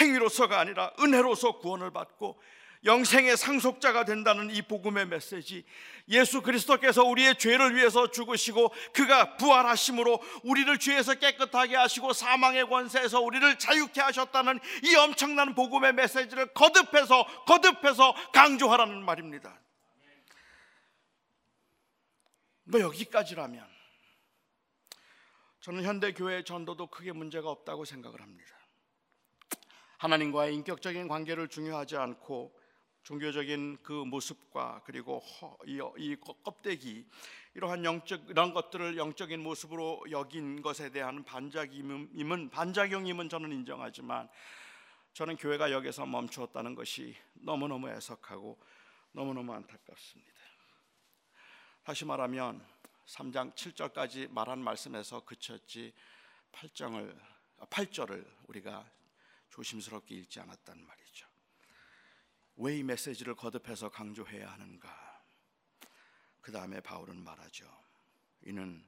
[0.00, 2.40] 행위로서가 아니라 은혜로서 구원을 받고
[2.84, 5.64] 영생의 상속자가 된다는 이 복음의 메시지
[6.08, 13.58] 예수 그리스도께서 우리의 죄를 위해서 죽으시고 그가 부활하심으로 우리를 죄에서 깨끗하게 하시고 사망의 권세에서 우리를
[13.58, 19.60] 자유케 하셨다는 이 엄청난 복음의 메시지를 거듭해서 거듭해서 강조하라는 말입니다.
[22.64, 23.68] 뭐 여기까지라면
[25.60, 28.56] 저는 현대 교회의 전도도 크게 문제가 없다고 생각을 합니다.
[29.98, 32.58] 하나님과의 인격적인 관계를 중요하지 않고
[33.10, 37.04] 종교적인 그 모습과 그리고 허, 이, 이 껍데기
[37.54, 44.28] 이러한 영적 이런 것들을 영적인 모습으로 여긴 것에 대한 반작임은 반작용임은 저는 인정하지만
[45.12, 48.56] 저는 교회가 여기서 멈추었다는 것이 너무너무 애석하고
[49.10, 50.40] 너무너무 안타깝습니다.
[51.82, 52.64] 다시 말하면
[53.06, 55.92] 3장 7절까지 말한 말씀에서 그쳤지
[56.52, 57.18] 8장을
[57.58, 58.88] 8절을 우리가
[59.48, 60.99] 조심스럽게 읽지 않았단 말이죠.
[62.62, 65.24] 왜 이 메시지를 거듭해서 강조해야 하는가?
[66.42, 67.66] 그 다음에 바울은 말하죠.
[68.42, 68.86] 이는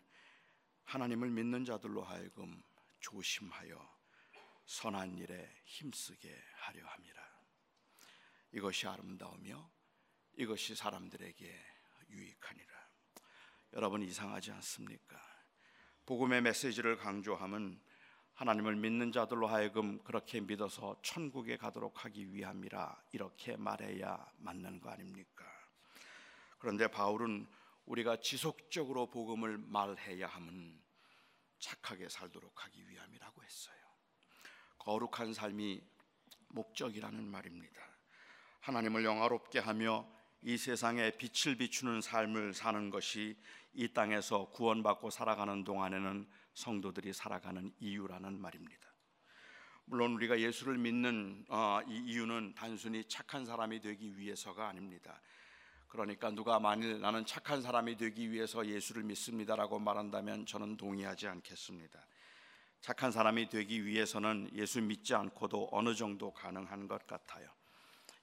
[0.84, 2.62] 하나님을 믿는 자들로 하여금
[3.00, 3.98] 조심하여
[4.66, 7.22] 선한 일에 힘쓰게 하려 함이라.
[8.52, 9.70] 이것이 아름다우며
[10.34, 11.64] 이것이 사람들에게
[12.10, 12.88] 유익하니라.
[13.72, 15.18] 여러분 이상하지 않습니까?
[16.04, 17.80] 복음의 메시지를 강조함은
[18.34, 25.44] 하나님을 믿는 자들로 하여금 그렇게 믿어서 천국에 가도록 하기 위함이라 이렇게 말해야 맞는 거 아닙니까?
[26.58, 27.46] 그런데 바울은
[27.86, 30.80] 우리가 지속적으로 복음을 말해야 함은
[31.58, 33.76] 착하게 살도록 하기 위함이라고 했어요.
[34.78, 35.82] 거룩한 삶이
[36.48, 37.80] 목적이라는 말입니다.
[38.60, 40.08] 하나님을 영화롭게 하며
[40.42, 43.36] 이 세상에 빛을 비추는 삶을 사는 것이
[43.74, 48.92] 이 땅에서 구원받고 살아가는 동안에는 성도들이 살아가는 이유라는 말입니다.
[49.84, 55.20] 물론 우리가 예수를 믿는 어, 이 이유는 단순히 착한 사람이 되기 위해서가 아닙니다.
[55.88, 62.06] 그러니까 누가 만일 나는 착한 사람이 되기 위해서 예수를 믿습니다라고 말한다면 저는 동의하지 않겠습니다.
[62.80, 67.48] 착한 사람이 되기 위해서는 예수 믿지 않고도 어느 정도 가능한 것 같아요.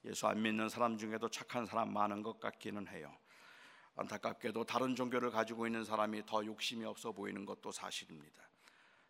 [0.05, 3.15] 예수 안 믿는 사람 중에도 착한 사람 많은 것 같기는 해요.
[3.99, 8.49] 안타깝게도 다른 종교를 가지고 있는 사람이 더 욕심이 없어 보이는 것도 사실입니다.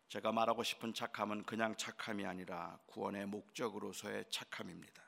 [0.07, 5.03] 제가 말하고 싶은 착함은 그냥 착함이 아니라 구원의 목적으로서의 착함입니다.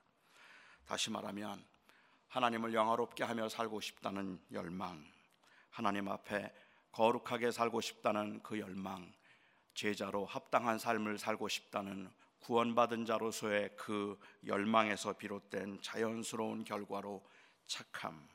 [0.85, 1.65] 다시 말하면
[2.27, 5.03] 하나님을 영화롭게 하며 살고 싶다는 열망,
[5.71, 6.53] 하나님 앞에
[6.91, 9.11] 거룩하게 살고 싶다는 그 열망,
[9.73, 17.25] 제자로 합당한 삶을 살고 싶다는 구원받은 자로서의 그 열망에서 비롯된 자연스러운 결과로
[17.65, 18.29] 착함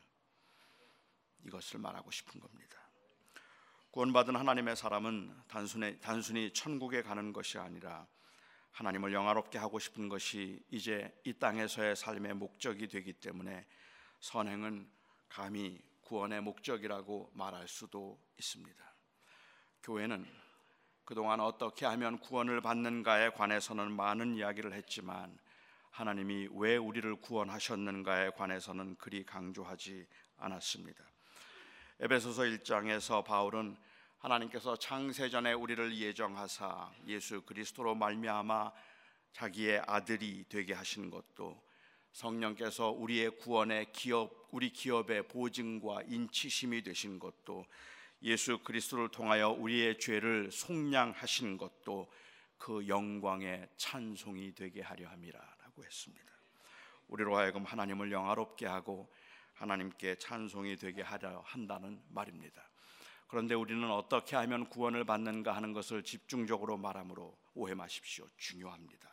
[1.46, 2.76] 이것을 말하고 싶은 겁니다.
[3.90, 8.06] 구원받은 하나님의 사람은 단순히 단순히 천국에 가는 것이 아니라
[8.72, 13.66] 하나님을 영화롭게 하고 싶은 것이 이제 이 땅에서의 삶의 목적이 되기 때문에
[14.20, 14.90] 선행은
[15.28, 18.94] 감히 구원의 목적이라고 말할 수도 있습니다.
[19.82, 20.26] 교회는
[21.04, 25.38] 그동안 어떻게 하면 구원을 받는가에 관해서는 많은 이야기를 했지만
[25.90, 30.06] 하나님이 왜 우리를 구원하셨는가에 관해서는 그리 강조하지
[30.36, 31.02] 않았습니다.
[31.98, 33.74] 에베소서 1장에서 바울은
[34.18, 38.70] 하나님께서 창세전에 우리를 예정하사 예수 그리스도로 말미암아
[39.32, 41.58] 자기의 아들이 되게 하신 것도
[42.12, 47.64] 성령께서 우리의 구원의 기업 우리 기업의 보증과 인치심이 되신 것도
[48.24, 52.12] 예수 그리스도를 통하여 우리의 죄를 속량하신 것도
[52.58, 56.32] 그 영광의 찬송이 되게 하려 함이라라고 했습니다.
[57.08, 59.10] 우리로 하여금 하나님을 영화롭게 하고
[59.56, 62.62] 하나님께 찬송이 되게 하려 한다는 말입니다.
[63.28, 68.26] 그런데 우리는 어떻게 하면 구원을 받는가 하는 것을 집중적으로 말하므로 오해 마십시오.
[68.36, 69.08] 중요합니다.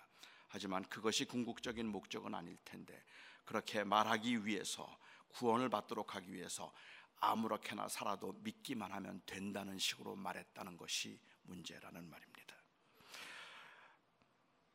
[0.49, 3.03] 하지만 그것이 궁극적인 목적은 아닐 텐데
[3.43, 4.97] 그렇게 말하기 위해서
[5.29, 6.71] 구원을 받도록 하기 위해서
[7.19, 12.55] 아무렇게나 살아도 믿기만 하면 된다는 식으로 말했다는 것이 문제라는 말입니다.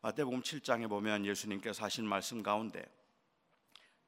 [0.00, 2.84] 마태복음 7장에 보면 예수님께서 하신 말씀 가운데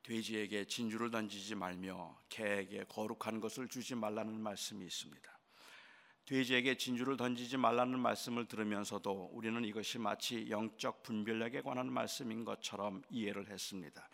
[0.02, 5.38] 돼지에게 진주를 던지지 말며 개에게 거룩한 것을 주지 말라는 말씀이 있습니다.
[6.24, 13.48] 돼지에게 진주를 던지지 말라는 말씀을 들으면서도 우리는 이것이 마치 영적 분별력에 관한 말씀인 것처럼 이해를
[13.48, 14.08] 했습니다.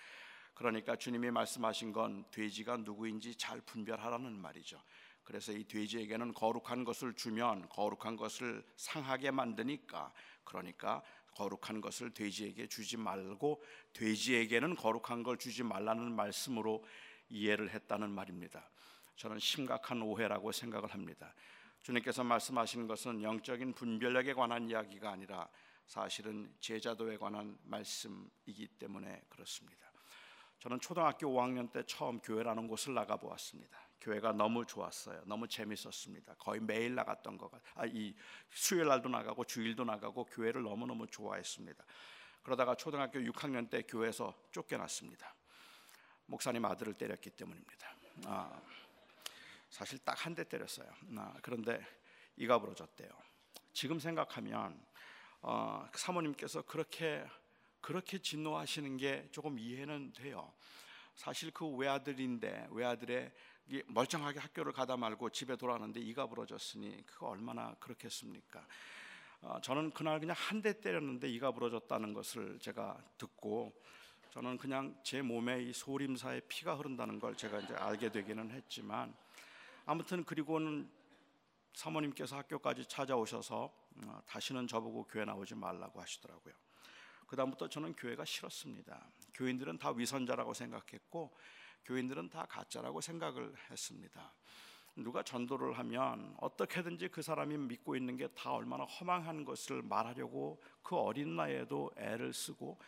[0.55, 4.83] 그러니까 주님이 말씀하신 건 돼지가 누구인지 잘 분별하라는 말이죠.
[5.23, 10.13] 그래서 이 돼지에게는 거룩한 것을 주면 거룩한 것을 상하게 만드니까
[10.45, 11.03] 그러니까
[11.37, 16.85] 거룩한 것을 돼지에게 주지 말고 돼지에게는 거룩한 걸 주지 말라는 말씀으로
[17.29, 18.69] 이해를 했다는 말입니다.
[19.17, 21.35] 저는 심각한 오해라고 생각을 합니다.
[21.83, 25.49] 주님께서 말씀하시는 것은 영적인 분별력에 관한 이야기가 아니라
[25.87, 29.87] 사실은 제자도에 관한 말씀이기 때문에 그렇습니다.
[30.59, 33.86] 저는 초등학교 5학년 때 처음 교회라는 곳을 나가 보았습니다.
[34.07, 35.21] 교회가 너무 좋았어요.
[35.27, 36.35] 너무 재밌었습니다.
[36.39, 37.61] 거의 매일 나갔던 것 같.
[37.75, 38.15] 아이
[38.51, 41.85] 수요일 날도 나가고 주일도 나가고 교회를 너무 너무 좋아했습니다.
[42.45, 45.35] 그러다가 초등학교 6학년 때 교회에서 쫓겨났습니다.
[46.27, 47.97] 목사님 아들을 때렸기 때문입니다.
[48.27, 48.63] 아,
[49.71, 50.89] 사실 딱 한 대 때렸어요.
[51.17, 51.85] 아, 그런데
[52.37, 53.11] 이가 부러졌대요.
[53.73, 54.81] 지금 생각하면
[55.43, 57.27] 어, 사모님께서 그렇게
[57.81, 60.53] 그렇게 진노하시는 게 조금 이해는 돼요.
[61.17, 63.33] 사실 그 외아들인데 외아들의
[63.87, 68.65] 멀쩡하게 학교를 가다 말고 집에 돌아왔는데 이가 부러졌으니 그거 얼마나 그렇겠습니까?
[69.43, 73.73] 어, 저는 그날 그냥 한 대 때렸는데 이가 부러졌다는 것을 제가 듣고
[74.31, 79.15] 저는 그냥 제 몸에 이 소림사에 피가 흐른다는 걸 제가 이제 알게 되기는 했지만
[79.85, 80.91] 아무튼 그리고는
[81.75, 83.73] 사모님께서 학교까지 찾아오셔서
[84.05, 86.55] 어, 다시는 저보고 교회 나오지 말라고 하시더라고요.
[87.27, 89.05] 그다음부터 저는 교회가 싫었습니다.
[89.35, 91.35] 교인들은 다 위선자라고 생각했고
[91.87, 94.35] 교인들은 다 가짜라고 생각을 했습니다.
[94.97, 100.97] 누가 전도를 하면 어떻게든지 그 사람이 믿고 있는 게 다 얼마나 허망한 것을 말하려고 그
[100.97, 102.79] 어린 나이에도 애를 쓰고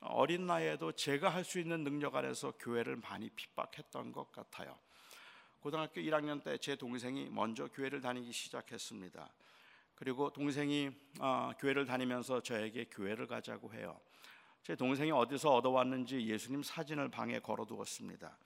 [0.00, 4.78] 어린 나이에도 제가 할 수 있는 능력 안에서 교회를 많이 핍박했던 것 같아요.
[5.60, 9.32] 고등학교 1학년 때 제 동생이 먼저 교회를 다니기 시작했습니다.
[9.94, 10.90] 그리고 동생이
[11.20, 13.98] 어, 교회를 다니면서 저에게 교회를 가자고 해요.
[14.64, 18.38] 제 동생이 어디서 얻어왔는지 예수님 사진을 방에 걸어두었습니다.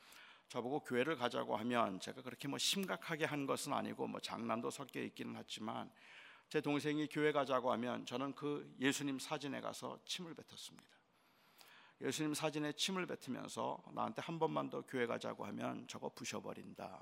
[0.49, 5.37] 저보고 교회를 가자고 하면 제가 그렇게 뭐 심각하게 한 것은 아니고 뭐 장난도 섞여 있기는
[5.37, 5.89] 하지만
[6.49, 10.89] 제 동생이 교회 가자고 하면 저는 그 예수님 사진에 가서 침을 뱉었습니다.
[12.01, 17.01] 예수님 사진에 침을 뱉으면서 나한테 한 번만 더 교회 가자고 하면 저거 부셔버린다.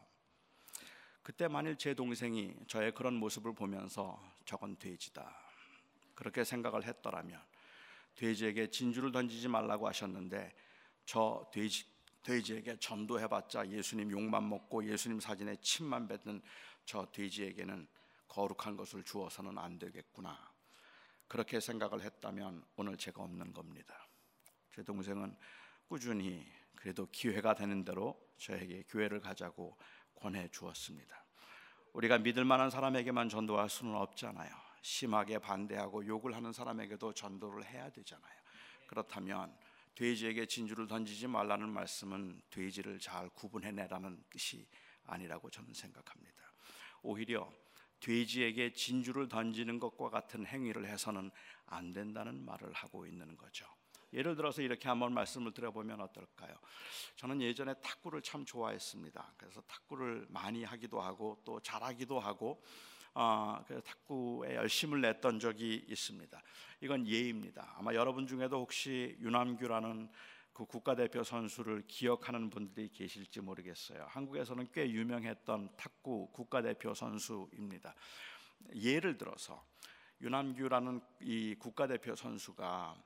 [1.23, 5.35] 그때 만일 제 동생이 저의 그런 모습을 보면서 저건 돼지다.
[6.15, 7.41] 그렇게 생각을 했더라면
[8.17, 10.53] 돼지에게 진주를 던지지 말라고 하셨는데
[11.05, 11.85] 저 돼지
[12.23, 16.43] 돼지에게 전도해봤자 예수님 욕만 먹고 예수님 사진에 침만 뱉는
[16.85, 17.87] 저 돼지에게는
[18.27, 20.53] 거룩한 것을 주어서는 안 되겠구나.
[21.29, 24.09] 그렇게 생각을 했다면 오늘 제가 없는 겁니다.
[24.73, 25.37] 제 동생은
[25.87, 29.77] 꾸준히 그래도 기회가 되는 대로 저에게 교회를 가자고
[30.17, 31.25] 권해 주었습니다.
[31.93, 34.66] 우리가 믿을 만한 사람에게만 전도할 수는 없잖아요.
[34.87, 38.35] 심하게 반대하고 욕을 하는 사람에게도 전도를 해야 되잖아요.
[38.87, 39.53] 그렇다면
[39.97, 44.65] 돼지에게 진주를 던지지 말라는 말씀은 돼지를 잘 구분해내라는 뜻이
[45.05, 46.41] 아니라고 저는 생각합니다.
[47.03, 47.53] 오히려
[47.99, 51.33] 돼지에게 진주를 던지는 것과 같은 행위를 해서는
[51.67, 53.67] 안 된다는 말을 하고 있는 거죠.
[54.13, 56.55] 예를 들어서 이렇게 한번 말씀을 드려보면 어떨까요?
[57.17, 59.35] 저는 예전에 탁구를 참 좋아했습니다.
[59.37, 62.63] 그래서 탁구를 많이 하기도 하고 또 잘하기도 하고
[63.19, 66.39] 어, 그 탁구에 열심을 냈던 적이 있습니다.
[66.83, 67.75] 이건 예입니다.
[67.79, 70.11] 아마 여러분 중에도 혹시 유남규라는
[70.53, 74.05] 그 국가대표 선수를 기억하는 분들이 계실지 모르겠어요.
[74.11, 77.95] 한국에서는 꽤 유명했던 탁구 국가대표 선수입니다.
[78.75, 79.65] 예를 들어서
[80.21, 83.03] 유남규라는 이 국가대표 선수가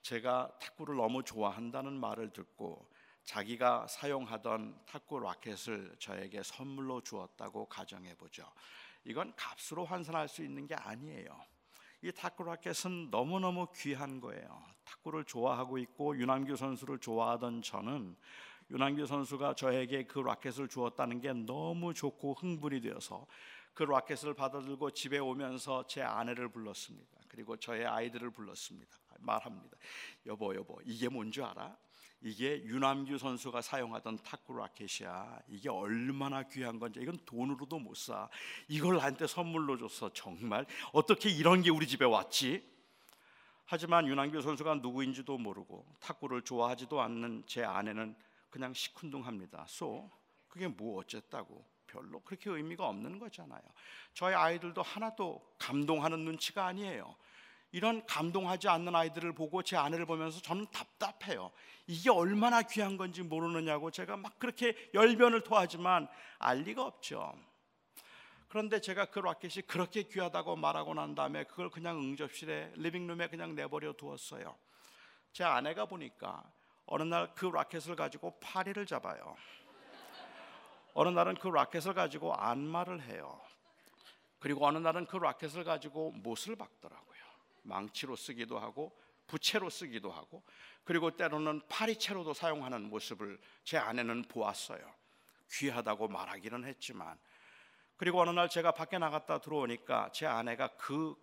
[0.00, 2.90] 제가 탁구를 너무 좋아한다는 말을 듣고
[3.24, 8.50] 자기가 사용하던 탁구 라켓을 저에게 선물로 주었다고 가정해 보죠.
[9.04, 11.40] 이건 값으로 환산할 수 있는 게 아니에요.
[12.02, 14.64] 이 탁구 라켓은 너무너무 귀한 거예요.
[14.84, 18.16] 탁구를 좋아하고 있고 윤한규 선수를 좋아하던 저는
[18.70, 23.26] 윤한규 선수가 저에게 그 라켓을 주었다는 게 너무 좋고 흥분이 되어서
[23.74, 27.18] 그 라켓을 받아들고 집에 오면서 제 아내를 불렀습니다.
[27.28, 28.96] 그리고 저의 아이들을 불렀습니다.
[29.20, 29.76] 말합니다.
[30.26, 31.76] 여보 여보 이게 뭔지 알아?
[32.24, 35.40] 이게 유남규 선수가 사용하던 탁구 라켓이야.
[35.48, 38.28] 이게 얼마나 귀한 건지 이건 돈으로도 못 사.
[38.68, 40.12] 이걸 나한테 선물로 줬어.
[40.12, 42.70] 정말 어떻게 이런 게 우리 집에 왔지?
[43.64, 48.14] 하지만 유남규 선수가 누구인지도 모르고 탁구를 좋아하지도 않는 제 아내는
[48.50, 49.64] 그냥 시큰둥합니다.
[49.68, 50.10] 쏘
[50.48, 51.64] 그게 뭐 어쨌다고?
[51.86, 53.60] 별로 그렇게 의미가 없는 거잖아요.
[54.14, 57.14] 저희 아이들도 하나도 감동하는 눈치가 아니에요.
[57.72, 61.50] 이런 감동하지 않는 아이들을 보고 제 아내를 보면서 저는 답답해요.
[61.86, 66.06] 이게 얼마나 귀한 건지 모르느냐고 제가 막 그렇게 열변을 토하지만
[66.38, 67.34] 알 리가 없죠.
[68.48, 73.94] 그런데 제가 그 라켓이 그렇게 귀하다고 말하고 난 다음에 그걸 그냥 응접실에 리빙룸에 그냥 내버려
[73.94, 74.54] 두었어요.
[75.32, 76.44] 제 아내가 보니까
[76.84, 79.34] 어느 날 그 라켓을 가지고 파리를 잡아요.
[80.92, 83.40] 어느 날은 그 라켓을 가지고 안마를 해요.
[84.38, 87.11] 그리고 어느 날은 그 라켓을 가지고 못을 박더라고요.
[87.62, 88.96] 망치로 쓰기도 하고
[89.26, 90.42] 부채로 쓰기도 하고
[90.84, 94.94] 그리고 때로는 파리채로도 사용하는 모습을 제 아내는 보았어요.
[95.50, 97.18] 귀하다고 말하기는 했지만
[97.96, 101.14] 그리고 어느 날 제가 밖에 나갔다 들어오니까 제 아내가 그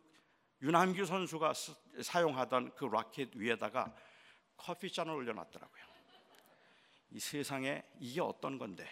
[0.62, 1.54] 윤한규 선수가
[2.02, 3.94] 사용하던 그 라켓 위에다가
[4.58, 5.84] 커피잔을 올려놨더라고요.
[7.12, 8.88] 이 세상에 이게 어떤 건데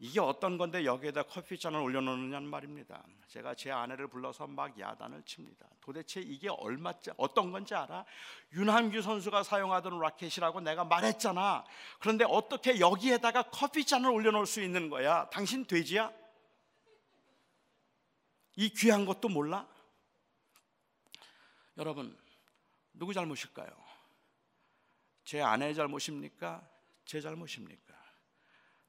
[0.00, 3.04] 이게 어떤 건데 여기에다 커피잔을 올려놓느냐는 말입니다.
[3.26, 5.66] 제가 제 아내를 불러서 막 야단을 칩니다.
[5.80, 8.04] 도대체 이게 얼마짜 어떤 건지 알아?
[8.52, 11.64] 윤한규 선수가 사용하던 라켓이라고 내가 말했잖아.
[11.98, 15.28] 그런데 어떻게 여기에다가 커피잔을 올려놓을 수 있는 거야?
[15.30, 16.12] 당신 돼지야?
[18.54, 19.66] 이 귀한 것도 몰라?
[21.76, 22.16] 여러분
[22.92, 23.68] 누구 잘못일까요?
[25.24, 26.68] 제 아내의 잘못입니까?
[27.04, 27.87] 제 잘못입니까?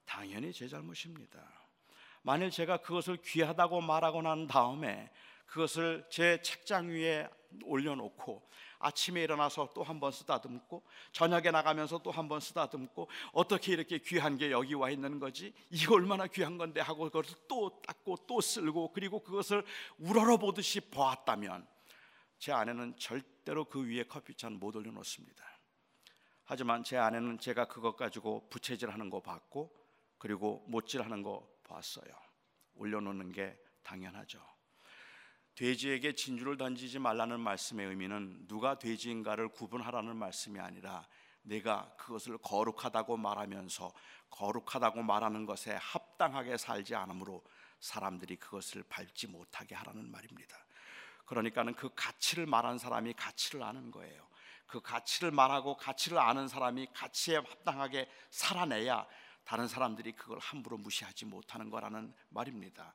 [0.10, 1.40] 당연히 제 잘못입니다.
[2.24, 5.12] 만일 제가 그것을 귀하다고 말하고 난 다음에
[5.46, 7.30] 그것을 제 책장 위에
[7.64, 8.50] 올려놓고
[8.80, 14.38] 아침에 일어나서 또 한 번 쓰다듬고 저녁에 나가면서 또 한 번 쓰다듬고 어떻게 이렇게 귀한
[14.38, 15.54] 게 여기 와 있는 거지?
[15.70, 19.64] 이거 얼마나 귀한 건데 하고 그것을 또 닦고 또 쓸고 그리고 그것을
[20.00, 21.68] 우러러 보듯이 보았다면
[22.40, 25.44] 제 아내는 절대로 그 위에 커피잔 못 올려놓습니다.
[26.46, 29.79] 하지만 제 아내는 제가 그것 가지고 부채질하는 거 봤고
[30.20, 32.14] 그리고 못질하는 거 봤어요.
[32.76, 34.40] 올려놓는 게 당연하죠.
[35.56, 41.06] 돼지에게 진주를 던지지 말라는 말씀의 의미는 누가 돼지인가를 구분하라는 말씀이 아니라
[41.42, 43.92] 내가 그것을 거룩하다고 말하면서
[44.30, 47.44] 거룩하다고 말하는 것에 합당하게 살지 않으므로
[47.80, 50.56] 사람들이 그것을 밟지 못하게 하라는 말입니다.
[51.26, 54.28] 그러니까는 그 가치를 말한 사람이 가치를 아는 거예요.
[54.66, 59.06] 그 가치를 말하고 가치를 아는 사람이 가치에 합당하게 살아내야
[59.44, 62.94] 다른 사람들이 그걸 함부로 무시하지 못하는 거라는 말입니다.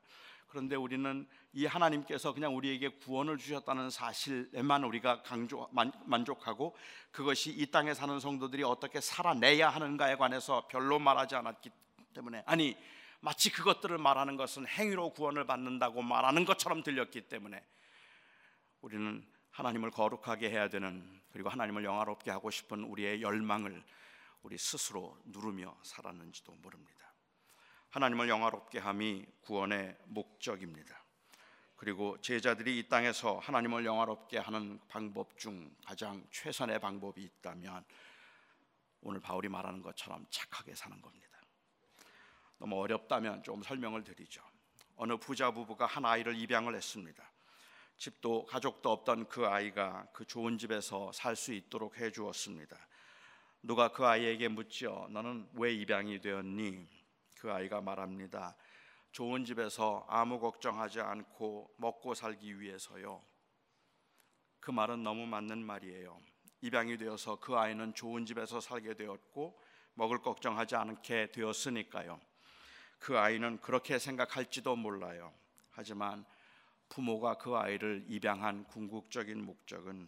[0.55, 5.69] 그런데 우리는 이 하나님께서 그냥 우리에게 구원을 주셨다는 사실에만 우리가 강조
[6.05, 6.77] 만족하고
[7.11, 11.71] 그것이 이 땅에 사는 성도들이 어떻게 살아내야 하는가에 관해서 별로 말하지 않았기
[12.15, 12.77] 때문에 아니
[13.21, 17.61] 마치 그것들을 말하는 것은 행위로 구원을 받는다고 말하는 것처럼 들렸기 때문에
[18.81, 23.83] 우리는 하나님을 거룩하게 해야 되는 그리고 하나님을 영화롭게 하고 싶은 우리의 열망을
[24.45, 27.15] 우리 스스로 누르며 살았는지도 모릅니다.
[27.89, 31.03] 하나님을 영화롭게 함이 구원의 목적입니다.
[31.77, 37.85] 그리고 제자들이 이 땅에서 하나님을 영화롭게 하는 방법 중 가장 최선의 방법이 있다면
[39.01, 41.39] 오늘 바울이 말하는 것처럼 착하게 사는 겁니다.
[42.59, 44.43] 너무 어렵다면 좀 설명을 드리죠.
[44.97, 47.33] 어느 부자 부부가 한 아이를 입양을 했습니다.
[47.97, 52.77] 집도 가족도 없던 그 아이가 그 좋은 집에서 살 수 있도록 해 주었습니다.
[53.67, 55.09] 누가 그 아이에게 묻죠.
[55.11, 56.87] 너는 왜 입양이 되었니?
[57.39, 58.55] 그 아이가 말합니다.
[59.11, 63.23] 좋은 집에서 아무 걱정하지 않고 먹고 살기 위해서요.
[64.61, 66.21] 그 말은 너무 맞는 말이에요.
[66.61, 69.59] 입양이 되어서 그 아이는 좋은 집에서 살게 되었고
[69.95, 72.21] 먹을 걱정하지 않게 되었으니까요.
[72.99, 75.33] 그 아이는 그렇게 생각할지도 몰라요.
[75.71, 76.27] 하지만
[76.91, 80.07] 부모가 그 아이를 입양한 궁극적인 목적은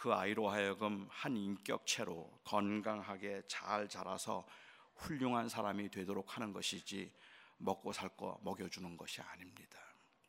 [0.00, 4.46] 그 아이로 하여금 한 인격체로 건강하게 잘 자라서
[4.94, 7.12] 훌륭한 사람이 되도록 하는 것이지
[7.58, 9.78] 먹고 살 거 먹여주는 것이 아닙니다.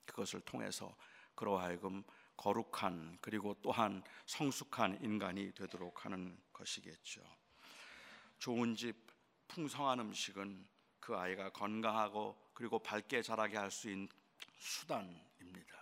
[0.05, 0.93] 그것을 통해서
[1.35, 2.03] 그로 하여금
[2.35, 7.21] 거룩한 그리고 또한 성숙한 인간이 되도록 하는 것이겠죠.
[8.39, 8.97] 좋은 집,
[9.47, 10.67] 풍성한 음식은
[10.99, 14.09] 그 아이가 건강하고 그리고 밝게 자라게 할 수 있는
[14.57, 15.80] 수단입니다.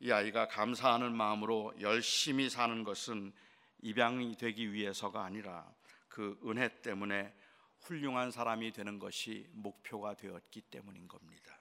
[0.00, 3.32] 이 아이가 감사하는 마음으로 열심히 사는 것은
[3.80, 5.68] 입양이 되기 위해서가 아니라
[6.08, 7.34] 그 은혜 때문에
[7.80, 11.58] 훌륭한 사람이 되는 것이 목표가 되었기 때문인 겁니다.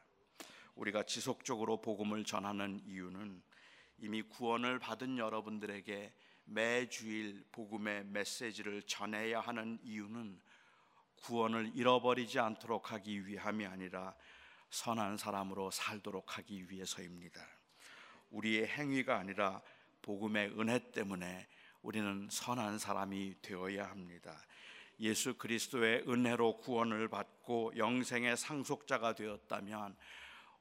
[0.75, 3.41] 우리가 지속적으로 복음을 전하는 이유는
[3.99, 6.13] 이미 구원을 받은 여러분들에게
[6.45, 10.39] 매주일 복음의 메시지를 전해야 하는 이유는
[11.15, 14.15] 구원을 잃어버리지 않도록 하기 위함이 아니라
[14.69, 17.56] 선한 사람으로 살도록 하기 위해서입니다.
[18.31, 19.61] 우리의 행위가 아니라
[20.01, 21.47] 복음의 은혜 때문에
[21.81, 24.37] 우리는 선한 사람이 되어야 합니다.
[24.99, 29.95] 예수 그리스도의 은혜로 구원을 받고 영생의 상속자가 되었다면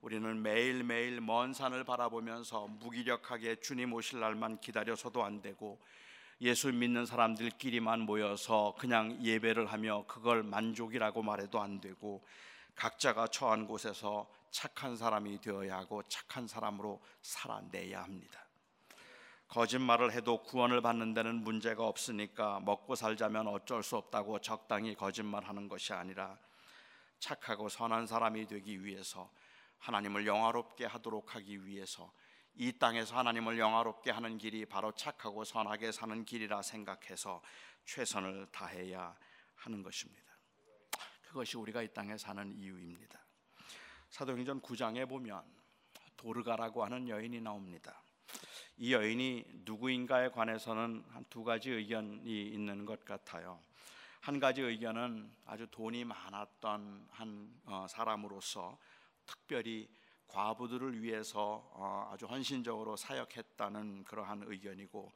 [0.03, 5.81] 우리는 매일매일 먼 산을 바라보면서 무기력하게 주님 오실 날만 기다려서도 안 되고
[6.43, 12.23] 예수 믿는 사람들끼리만 모여서 그냥 예배를 하며 그걸 만족이라고 말해도 안 되고
[12.75, 18.49] 각자가 처한 곳에서 착한 사람이 되어야 하고 착한 사람으로 살아내야 합니다.
[19.49, 25.93] 거짓말을 해도 구원을 받는 데는 문제가 없으니까 먹고 살자면 어쩔 수 없다고 적당히 거짓말하는 것이
[25.93, 26.39] 아니라
[27.19, 29.31] 착하고 선한 사람이 되기 위해서
[29.77, 32.11] 하나님을 영화롭게 하도록 하기 위해서
[32.55, 37.43] 이 땅에서 하나님을 영화롭게 하는 길이 바로 착하고 선하게 사는 길이라 생각해서
[37.85, 39.15] 최선을 다해야
[39.55, 40.25] 하는 것입니다.
[41.29, 43.26] 그것이 우리가 이 땅에 사는 이유입니다.
[44.17, 45.45] 사도행전 9장에 보면
[46.17, 48.01] 도르가라고 하는 여인이 나옵니다.
[48.79, 53.61] 이 여인이 누구인가에 관해서는 한 두 가지 의견이 있는 것 같아요.
[54.23, 58.79] 한 가지 의견은 아주 돈이 많았던 한 어, 사람으로서
[59.27, 59.87] 특별히
[60.29, 65.13] 과부들을 위해서 어, 아주 헌신적으로 사역했다는 그러한 의견이고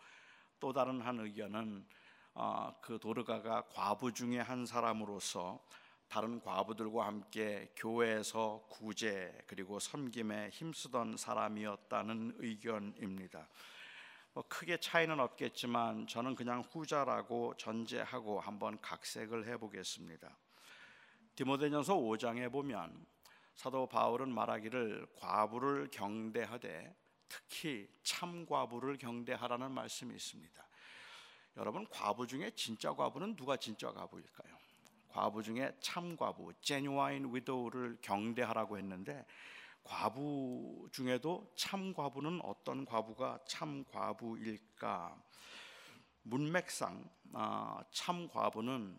[0.60, 1.86] 또 다른 한 의견은
[2.34, 5.64] 어, 그 도르가가 과부 중에 한 사람으로서
[6.10, 13.48] 다른 과부들과 함께 교회에서 구제 그리고 섬김에 힘쓰던 사람이었다는 의견입니다.
[14.32, 20.36] 뭐 크게 차이는 없겠지만 저는 그냥 후자라고 전제하고 한번 각색을 해보겠습니다.
[21.36, 23.06] 디모데전서 5장에 보면
[23.54, 26.92] 사도 바울은 말하기를 과부를 경대하되
[27.28, 30.68] 특히 참 과부를 경대하라는 말씀이 있습니다.
[31.56, 34.59] 여러분 과부 중에 진짜 과부는 누가 진짜 과부일까요?
[35.10, 39.24] 과부 중에 참 과부, genuine widow를 경대하라고 했는데
[39.82, 45.16] 과부 중에도 참 과부는 어떤 과부가 참 과부일까?
[46.22, 48.98] 문맥상 아, 참 과부는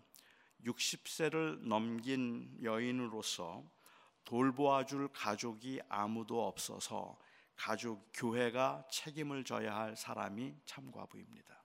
[0.65, 3.63] 60세를 넘긴 여인으로서
[4.23, 7.17] 돌보아 줄 가족이 아무도 없어서
[7.55, 11.63] 가족 교회가 책임을 져야 할 사람이 참 과부입니다.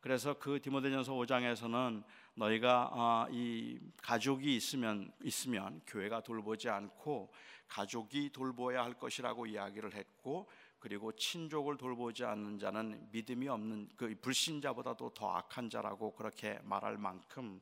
[0.00, 2.04] 그래서 그 디모데전서 5장에서는
[2.34, 7.32] 너희가 아, 이 가족이 있으면 있으면 교회가 돌보지 않고
[7.68, 15.14] 가족이 돌보아야 할 것이라고 이야기를 했고 그리고 친족을 돌보지 않는 자는 믿음이 없는 그 불신자보다도
[15.14, 17.60] 더 악한 자라고 그렇게 말할 만큼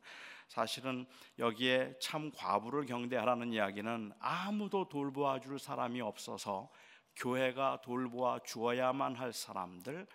[0.48, 1.06] 사실은
[1.38, 6.68] 여기에 참 과부를 경대하라는 이야기는 아무도 돌보아 줄 사람이 없어서
[7.14, 10.06] 교회가 돌보아 주어야만 할 사람들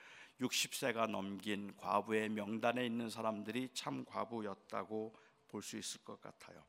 [0.42, 5.16] 60세가 넘긴 과부의 명단에 있는 사람들이 참 과부였다고
[5.48, 6.64] 볼 수 있을 것 같아요.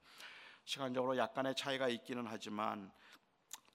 [0.65, 2.91] 시간적으로 약간의 차이가 있기는 하지만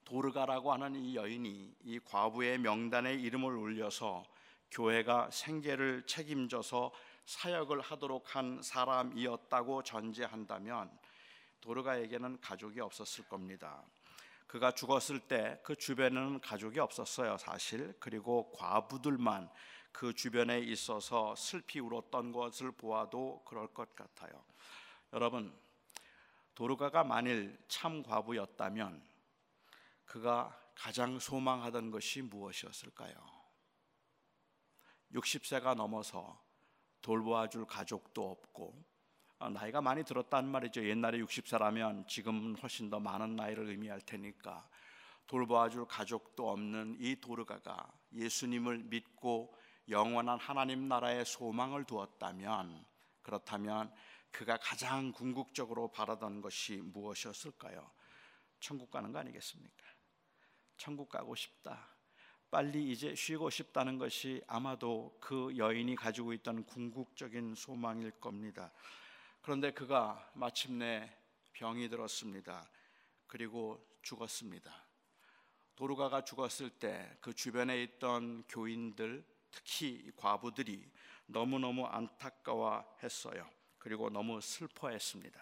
[0.04, 4.24] 도르가라고 하는 이 여인이 이 과부의 명단에 이름을 올려서
[4.70, 6.92] 교회가 생계를 책임져서
[7.26, 10.90] 사역을 하도록 한 사람이었다고 전제한다면
[11.60, 13.82] 도르가에게는 가족이 없었을 겁니다.
[14.46, 17.94] 그가 죽었을 때 그 주변에는 가족이 없었어요, 사실.
[17.98, 19.48] 그리고 과부들만
[19.94, 24.44] 그 주변에 있어서 슬피 울었던 것을 보아도 그럴 것 같아요.
[25.12, 25.56] 여러분,
[26.56, 29.00] 도르가가 만일 참 과부였다면
[30.04, 33.14] 그가 가장 소망하던 것이 무엇이었을까요?
[35.12, 36.42] 60세가 넘어서
[37.00, 38.84] 돌보아 줄 가족도 없고
[39.38, 40.88] 아, 나이가 많이 들었단 말이죠.
[40.88, 44.68] 옛날에 60세라면 지금은 훨씬 더 많은 나이를 의미할 테니까
[45.28, 49.56] 돌보아 줄 가족도 없는 이 도르가가 예수님을 믿고
[49.88, 52.84] 영원한 하나님 나라의 소망을 두었다면
[53.22, 53.92] 그렇다면
[54.30, 57.90] 그가 가장 궁극적으로 바라던 것이 무엇이었을까요?
[58.60, 59.84] 천국 가는 거 아니겠습니까?
[60.76, 61.88] 천국 가고 싶다.
[62.50, 68.72] 빨리 이제 쉬고 싶다는 것이 아마도 그 여인이 가지고 있던 궁극적인 소망일 겁니다.
[69.42, 71.16] 그런데 그가 마침내
[71.52, 72.68] 병이 들었습니다.
[73.26, 74.72] 그리고 죽었습니다.
[75.76, 79.24] 도르가가 죽었을 때 그 주변에 있던 교인들
[79.54, 80.84] 특히 과부들이
[81.26, 83.48] 너무너무 안타까워했어요.
[83.78, 85.40] 그리고 너무 슬퍼했습니다.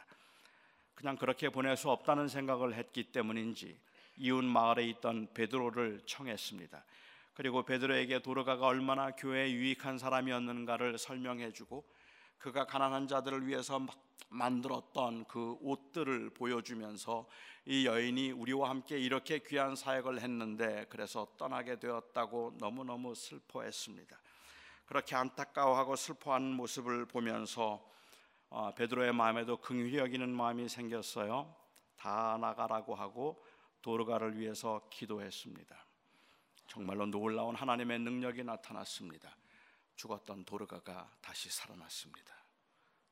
[0.94, 3.80] 그냥 그렇게 보낼 수 없다는 생각을 했기 때문인지
[4.18, 6.84] 이웃 마을에 있던 베드로를 청했습니다.
[7.32, 11.84] 그리고 베드로에게 도르가가 얼마나 교회에 유익한 사람이었는가를 설명해 주고
[12.42, 13.80] 그가 가난한 자들을 위해서
[14.28, 17.28] 만들었던 그 옷들을 보여주면서
[17.66, 24.18] 이 여인이 우리와 함께 이렇게 귀한 사역을 했는데 그래서 떠나게 되었다고 너무너무 슬퍼했습니다.
[24.86, 27.88] 그렇게 안타까워하고 슬퍼하는 모습을 보면서
[28.50, 31.54] 어, 베드로의 마음에도 긍휼히 여기는 마음이 생겼어요.
[31.96, 33.44] 다 나가라고 하고
[33.82, 35.76] 도르가를 위해서 기도했습니다.
[36.66, 39.36] 정말로 놀라운 하나님의 능력이 나타났습니다.
[39.96, 42.34] 죽었던 도르가가 다시 살아났습니다.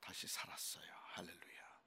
[0.01, 0.93] 다시 살았어요.
[1.09, 1.81] 할렐루야.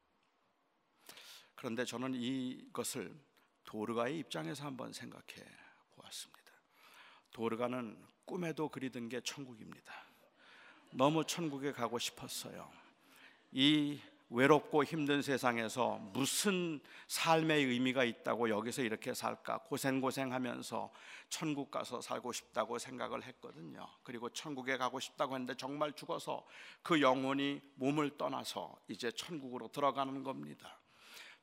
[1.56, 3.18] 그런데 저는 이것을
[3.64, 5.46] 도르가의 입장에서 한번 생각해
[5.92, 6.44] 보았습니다.
[7.32, 9.94] 도르가는 꿈에도 그리던 게 천국입니다.
[10.92, 12.72] 너무 천국에 가고 싶었어요.
[13.52, 14.00] 이
[14.34, 20.92] 외롭고 힘든 세상에서 무슨 삶의 의미가 있다고 여기서 이렇게 살까 고생고생하면서
[21.30, 23.88] 천국 가서 살고 싶다고 생각을 했거든요.
[24.02, 26.46] 그리고 천국에 가고 싶다고 했는데 정말 죽어서
[26.82, 30.80] 그 영혼이 몸을 떠나서 이제 천국으로 들어가는 겁니다.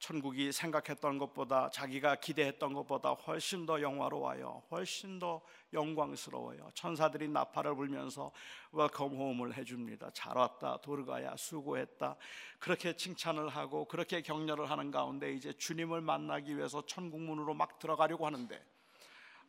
[0.00, 4.62] 천국이 생각했던 것보다 자기가 기대했던 것보다 훨씬 더 영화로워요.
[4.70, 5.42] 훨씬 더
[5.74, 6.70] 영광스러워요.
[6.74, 8.32] 천사들이 나팔을 불면서
[8.72, 10.10] welcome home을 해줍니다.
[10.14, 12.16] 잘 왔다, 도르가야, 수고했다.
[12.58, 18.60] 그렇게 칭찬을 하고 그렇게 격려를 하는 가운데 이제 주님을 만나기 위해서 천국문으로 막 들어가려고 하는데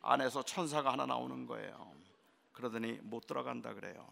[0.02, 1.94] 안에서 천사가 하나 나오는 거예요.
[2.52, 4.06] 그러더니 못 들어간다 그래요.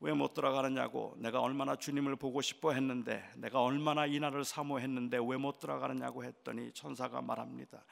[0.00, 5.38] 왜 못 들어가느냐고 내가 얼마나 주님을 보고 싶어 했는데 내가 얼마나 이 날을 사모했는데 왜
[5.38, 7.84] 못 들어가느냐고 했더니 천사가 말합니다.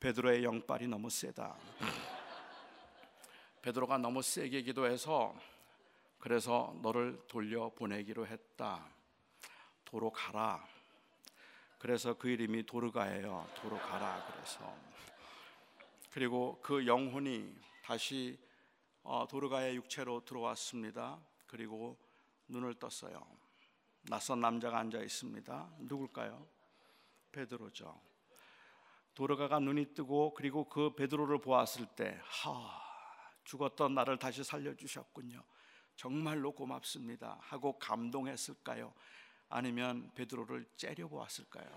[0.00, 1.56] 베드로의 영빨이 너무 세다.
[3.62, 5.34] 베드로가 너무 세게 기도해서
[6.18, 8.86] 그래서 너를 돌려 보내기로 했다.
[9.84, 10.66] 도로 가라.
[11.78, 13.46] 그래서 그 이름이 도르가예요.
[13.56, 14.26] 도로 가라.
[14.32, 14.74] 그래서
[16.10, 18.38] 그리고 그 영혼이 다시
[19.02, 21.20] 어, 도르가의 육체로 들어왔습니다.
[21.54, 21.96] 그리고
[22.48, 23.24] 눈을 떴어요.
[24.02, 25.76] 낯선 남자가 앉아 있습니다.
[25.82, 26.48] 누굴까요?
[27.30, 28.02] 베드로죠.
[29.14, 32.82] 도르가가 눈이 뜨고 그리고 그 베드로를 보았을 때, 하,
[33.44, 35.44] 죽었던 나를 다시 살려 주셨군요.
[35.94, 37.38] 정말로 고맙습니다.
[37.40, 38.92] 하고 감동했을까요?
[39.48, 41.70] 아니면 베드로를 째려 보았을까요?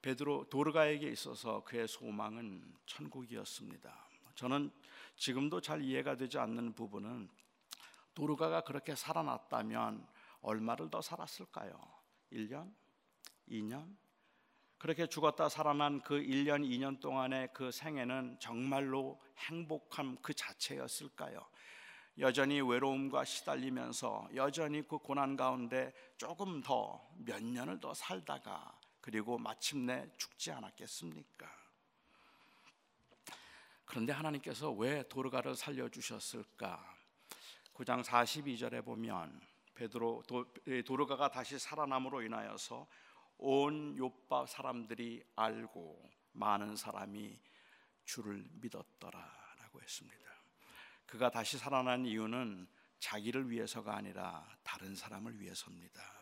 [0.00, 4.09] 베드로 도르가에게 있어서 그의 소망은 천국이었습니다.
[4.40, 4.70] 저는
[5.16, 7.28] 지금도 잘 이해가 되지 않는 부분은
[8.14, 10.06] 도르가가 그렇게 살아났다면
[10.40, 11.78] 얼마를 더 살았을까요?
[12.32, 12.72] 1년?
[13.50, 13.94] 2년?
[14.78, 21.46] 그렇게 죽었다 살아난 그 1년, 2년 동안의 그 생애는 정말로 행복함 그 자체였을까요?
[22.16, 30.08] 여전히 외로움과 시달리면서 여전히 그 고난 가운데 조금 더 몇 년을 더 살다가 그리고 마침내
[30.16, 31.59] 죽지 않았겠습니까?
[33.90, 36.94] 그런데 하나님께서 왜 도르가를 살려 주셨을까?
[37.74, 39.40] 9장 42절에 보면
[39.74, 40.46] 베드로 도,
[40.86, 42.86] 도르가가 다시 살아남으로 인하여서
[43.38, 47.36] 온 요파 사람들이 알고 많은 사람이
[48.04, 50.30] 주를 믿었더라라고 했습니다.
[51.04, 52.68] 그가 다시 살아난 이유는
[53.00, 56.19] 자기를 위해서가 아니라 다른 사람을 위해서입니다.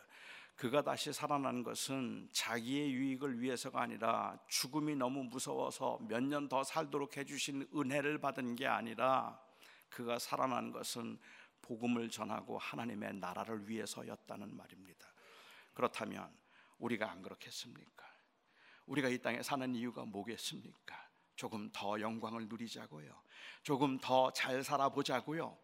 [0.58, 7.16] 그가 다시 살아난 것은 자기의 유익을 위해서가 아니라 죽음이 너무 무서워서 몇 년 더 살도록
[7.16, 9.40] 해주신 은혜를 받은 게 아니라
[9.88, 11.16] 그가 살아난 것은
[11.62, 15.06] 복음을 전하고 하나님의 나라를 위해서였다는 말입니다.
[15.74, 16.28] 그렇다면
[16.78, 18.04] 우리가 안 그렇겠습니까?
[18.86, 21.08] 우리가 이 땅에 사는 이유가 뭐겠습니까?
[21.36, 23.14] 조금 더 영광을 누리자고요.
[23.62, 25.56] 조금 더 잘 살아보자고요.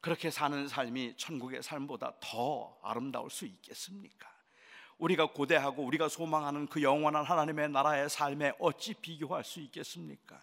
[0.00, 4.30] 그렇게 사는 삶이 천국의 삶보다 더 아름다울 수 있겠습니까?
[4.98, 10.40] 우리가 고대하고 우리가 소망하는 그 영원한 하나님의 나라의 삶에 어찌 비교할 수 있겠습니까?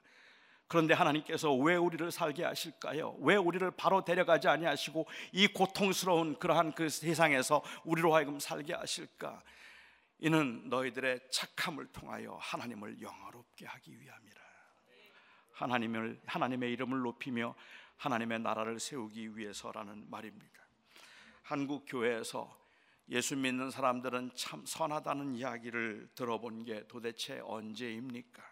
[0.67, 3.15] 그런데 하나님께서 왜 우리를 살게 하실까요?
[3.19, 9.41] 왜 우리를 바로 데려가지 아니하시고 이 고통스러운 그러한 그 세상에서 우리로 하여금 살게 하실까?
[10.19, 14.41] 이는 너희들의 착함을 통하여 하나님을 영화롭게 하기 위함이라.
[15.53, 17.55] 하나님을 하나님의 이름을 높이며
[17.97, 20.67] 하나님의 나라를 세우기 위해서라는 말입니다.
[21.43, 22.55] 한국 교회에서
[23.09, 28.43] 예수 믿는 사람들은 참 선하다는 이야기를 들어본 게 도대체 언제입니까?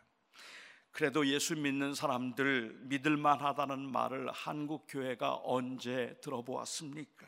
[0.92, 7.28] 그래도 예수 믿는 사람들 믿을 만 하다는 말을 한국 교회가 언제 들어보았습니까?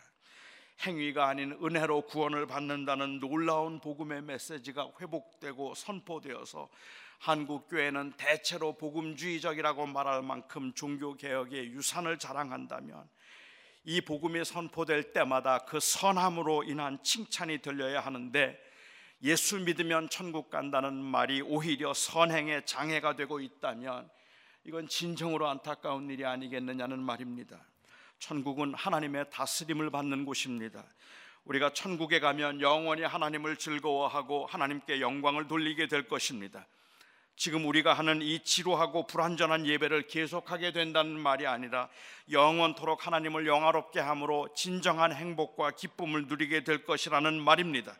[0.85, 6.69] 행위가 아닌 은혜로 구원을 받는다는 놀라운 복음의 메시지가 회복되고 선포되어서
[7.19, 13.07] 한국 교회는 대체로 복음주의적이라고 말할 만큼 종교 개혁의 유산을 자랑한다면
[13.83, 18.59] 이 복음이 선포될 때마다 그 선함으로 인한 칭찬이 들려야 하는데
[19.23, 24.09] 예수 믿으면 천국 간다는 말이 오히려 선행의 장애가 되고 있다면
[24.65, 27.65] 이건 진정으로 안타까운 일이 아니겠느냐는 말입니다.
[28.19, 30.83] 천국은 하나님의 다스림을 받는 곳입니다.
[31.45, 36.67] 우리가 천국에 가면 영원히 하나님을 즐거워하고 하나님께 영광을 돌리게 될 것입니다.
[37.37, 41.87] 지금 우리가 하는 이 지루하고 불완전한 예배를 계속하게 된다는 말이 아니라
[42.31, 47.95] 영원토록 하나님을 영화롭게 함으로 진정한 행복과 기쁨을 누리게 될 것이라는 말입니다.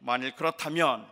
[0.00, 1.10] 만일 그렇다면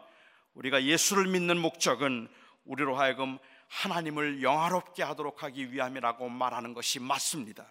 [0.54, 2.28] 우리가 예수를 믿는 목적은
[2.66, 3.38] 우리로 하여금
[3.72, 7.64] 하나님을 영화롭게 하도록 하기 위함이라고 말하는 것이 맞습니다.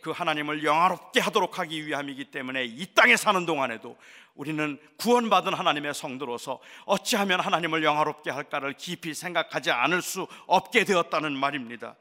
[0.00, 3.96] 그 하나님을 영화롭게 하도록 하기 위함이기 때문에 이 땅에 사는 동안에도
[4.36, 11.96] 우리는 구원받은 하나님의 성도로서 어찌하면 하나님을 영화롭게 할까를 깊이 생각하지 않을 수 없게 되었다는 말입니다.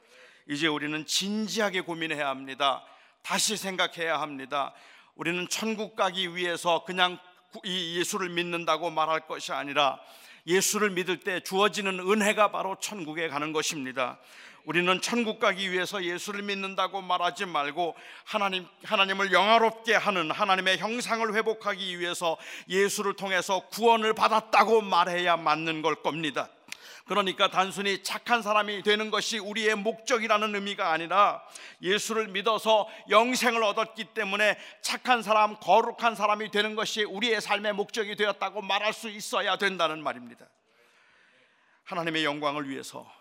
[0.47, 2.85] 이제 우리는 진지하게 고민해야 합니다.
[3.23, 4.73] 다시 생각해야 합니다.
[5.15, 7.17] 우리는 천국 가기 위해서 그냥
[7.63, 9.99] 이 예수를 믿는다고 말할 것이 아니라
[10.49, 14.17] 예수를 믿을 때 주어지는 은혜가 바로 천국에 가는 것입니다.
[14.65, 17.95] 우리는 천국 가기 위해서 예수를 믿는다고 말하지 말고
[18.25, 22.37] 하나님 하나님을 영화롭게 하는 하나님의 형상을 회복하기 위해서
[22.67, 26.49] 예수를 통해서 구원을 받았다고 말해야 맞는 걸 겁니다.
[27.09, 31.43] 그러니까 단순히 착한 사람이 되는 것이 우리의 목적이라는 의미가 아니라
[31.81, 38.61] 예수를 믿어서 영생을 얻었기 때문에 착한 사람, 거룩한 사람이 되는 것이 우리의 삶의 목적이 되었다고
[38.61, 40.45] 말할 수 있어야 된다는 말입니다.
[41.85, 43.11] 하나님의 영광을 위해서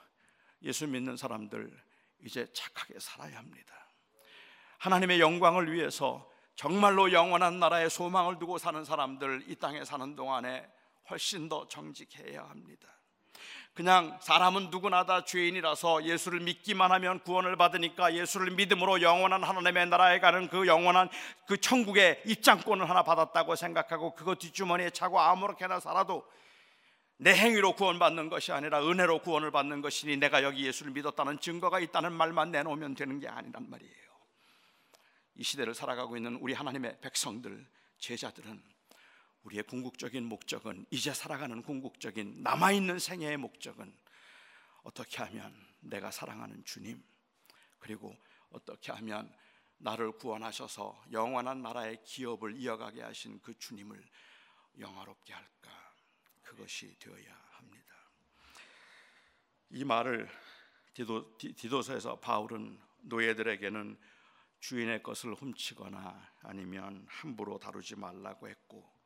[0.64, 1.72] 예수 믿는 사람들
[2.26, 3.74] 이제 착하게 살아야 합니다.
[4.80, 10.68] 하나님의 영광을 위해서 정말로 영원한 나라에 소망을 두고 사는 사람들 이 땅에 사는 동안에
[11.08, 12.97] 훨씬 더 정직해야 합니다.
[13.78, 20.18] 그냥 사람은 누구나 다 죄인이라서 예수를 믿기만 하면 구원을 받으니까 예수를 믿음으로 영원한 하나님의 나라에
[20.18, 21.08] 가는 그 영원한
[21.46, 26.26] 그 천국의 입장권을 하나 받았다고 생각하고 그거 뒷주머니에 차고 아무렇게나 살아도
[27.18, 32.12] 내 행위로 구원받는 것이 아니라 은혜로 구원을 받는 것이니 내가 여기 예수를 믿었다는 증거가 있다는
[32.12, 33.94] 말만 내놓으면 되는 게 아니란 말이에요.
[35.36, 37.64] 이 시대를 살아가고 있는 우리 하나님의 백성들,
[37.98, 38.60] 제자들은
[39.44, 43.96] 우리의 궁극적인 목적은 이제 살아가는 궁극적인 남아 있는 생애의 목적은
[44.82, 47.02] 어떻게 하면 내가 사랑하는 주님
[47.78, 48.16] 그리고
[48.50, 49.32] 어떻게 하면
[49.78, 54.02] 나를 구원하셔서 영원한 나라의 기업을 이어가게 하신 그 주님을
[54.78, 55.70] 영화롭게 할까
[56.42, 57.94] 그것이 되어야 합니다.
[59.70, 60.28] 이 말을
[60.94, 63.98] 디도, 디도서에서 바울은 노예들에게는
[64.60, 68.97] 주인의 것을 훔치거나 아니면 함부로 다루지 말라고 했고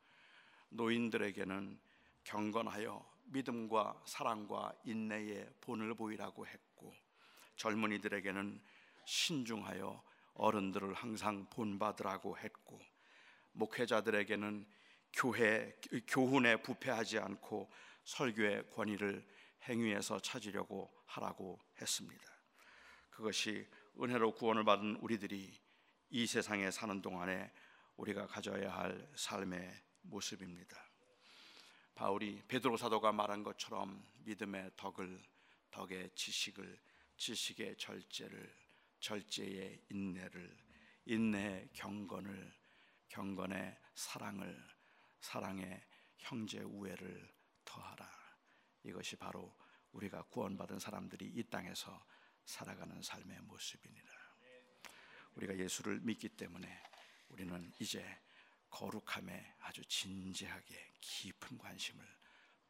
[0.73, 1.79] 노인들에게는
[2.23, 6.93] 경건하여 믿음과 사랑과 인내의 본을 보이라고 했고
[7.55, 8.61] 젊은이들에게는
[9.05, 10.03] 신중하여
[10.35, 12.79] 어른들을 항상 본받으라고 했고
[13.53, 14.65] 목회자들에게는
[15.13, 15.75] 교회
[16.07, 17.71] 교훈에 부패하지 않고
[18.03, 19.25] 설교의 권위를
[19.67, 22.23] 행위에서 찾으려고 하라고 했습니다.
[23.11, 23.67] 그것이
[24.01, 25.53] 은혜로 구원을 받은 우리들이
[26.09, 27.51] 이 세상에 사는 동안에
[27.97, 29.71] 우리가 가져야 할 삶의
[30.03, 30.77] 모습입니다.
[31.95, 35.21] 바울이 베드로 사도가 말한 것처럼 믿음의 덕을
[35.71, 36.79] 덕의 지식을
[37.17, 38.55] 지식의 절제를
[38.99, 40.57] 절제의 인내를
[41.05, 42.53] 인내의 경건을
[43.09, 44.67] 경건의 사랑을
[45.19, 45.81] 사랑의
[46.17, 47.31] 형제 우애를
[47.65, 48.09] 더하라.
[48.83, 49.55] 이것이 바로
[49.91, 52.05] 우리가 구원받은 사람들이 이 땅에서
[52.45, 54.11] 살아가는 삶의 모습입니다.
[55.35, 56.81] 우리가 예수를 믿기 때문에
[57.29, 58.03] 우리는 이제
[58.73, 62.03] 거룩함에 아주 진지하게 깊은 관심을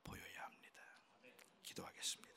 [0.03, 0.81] 보여야 합니다.
[1.63, 2.32] 기도하겠습니다.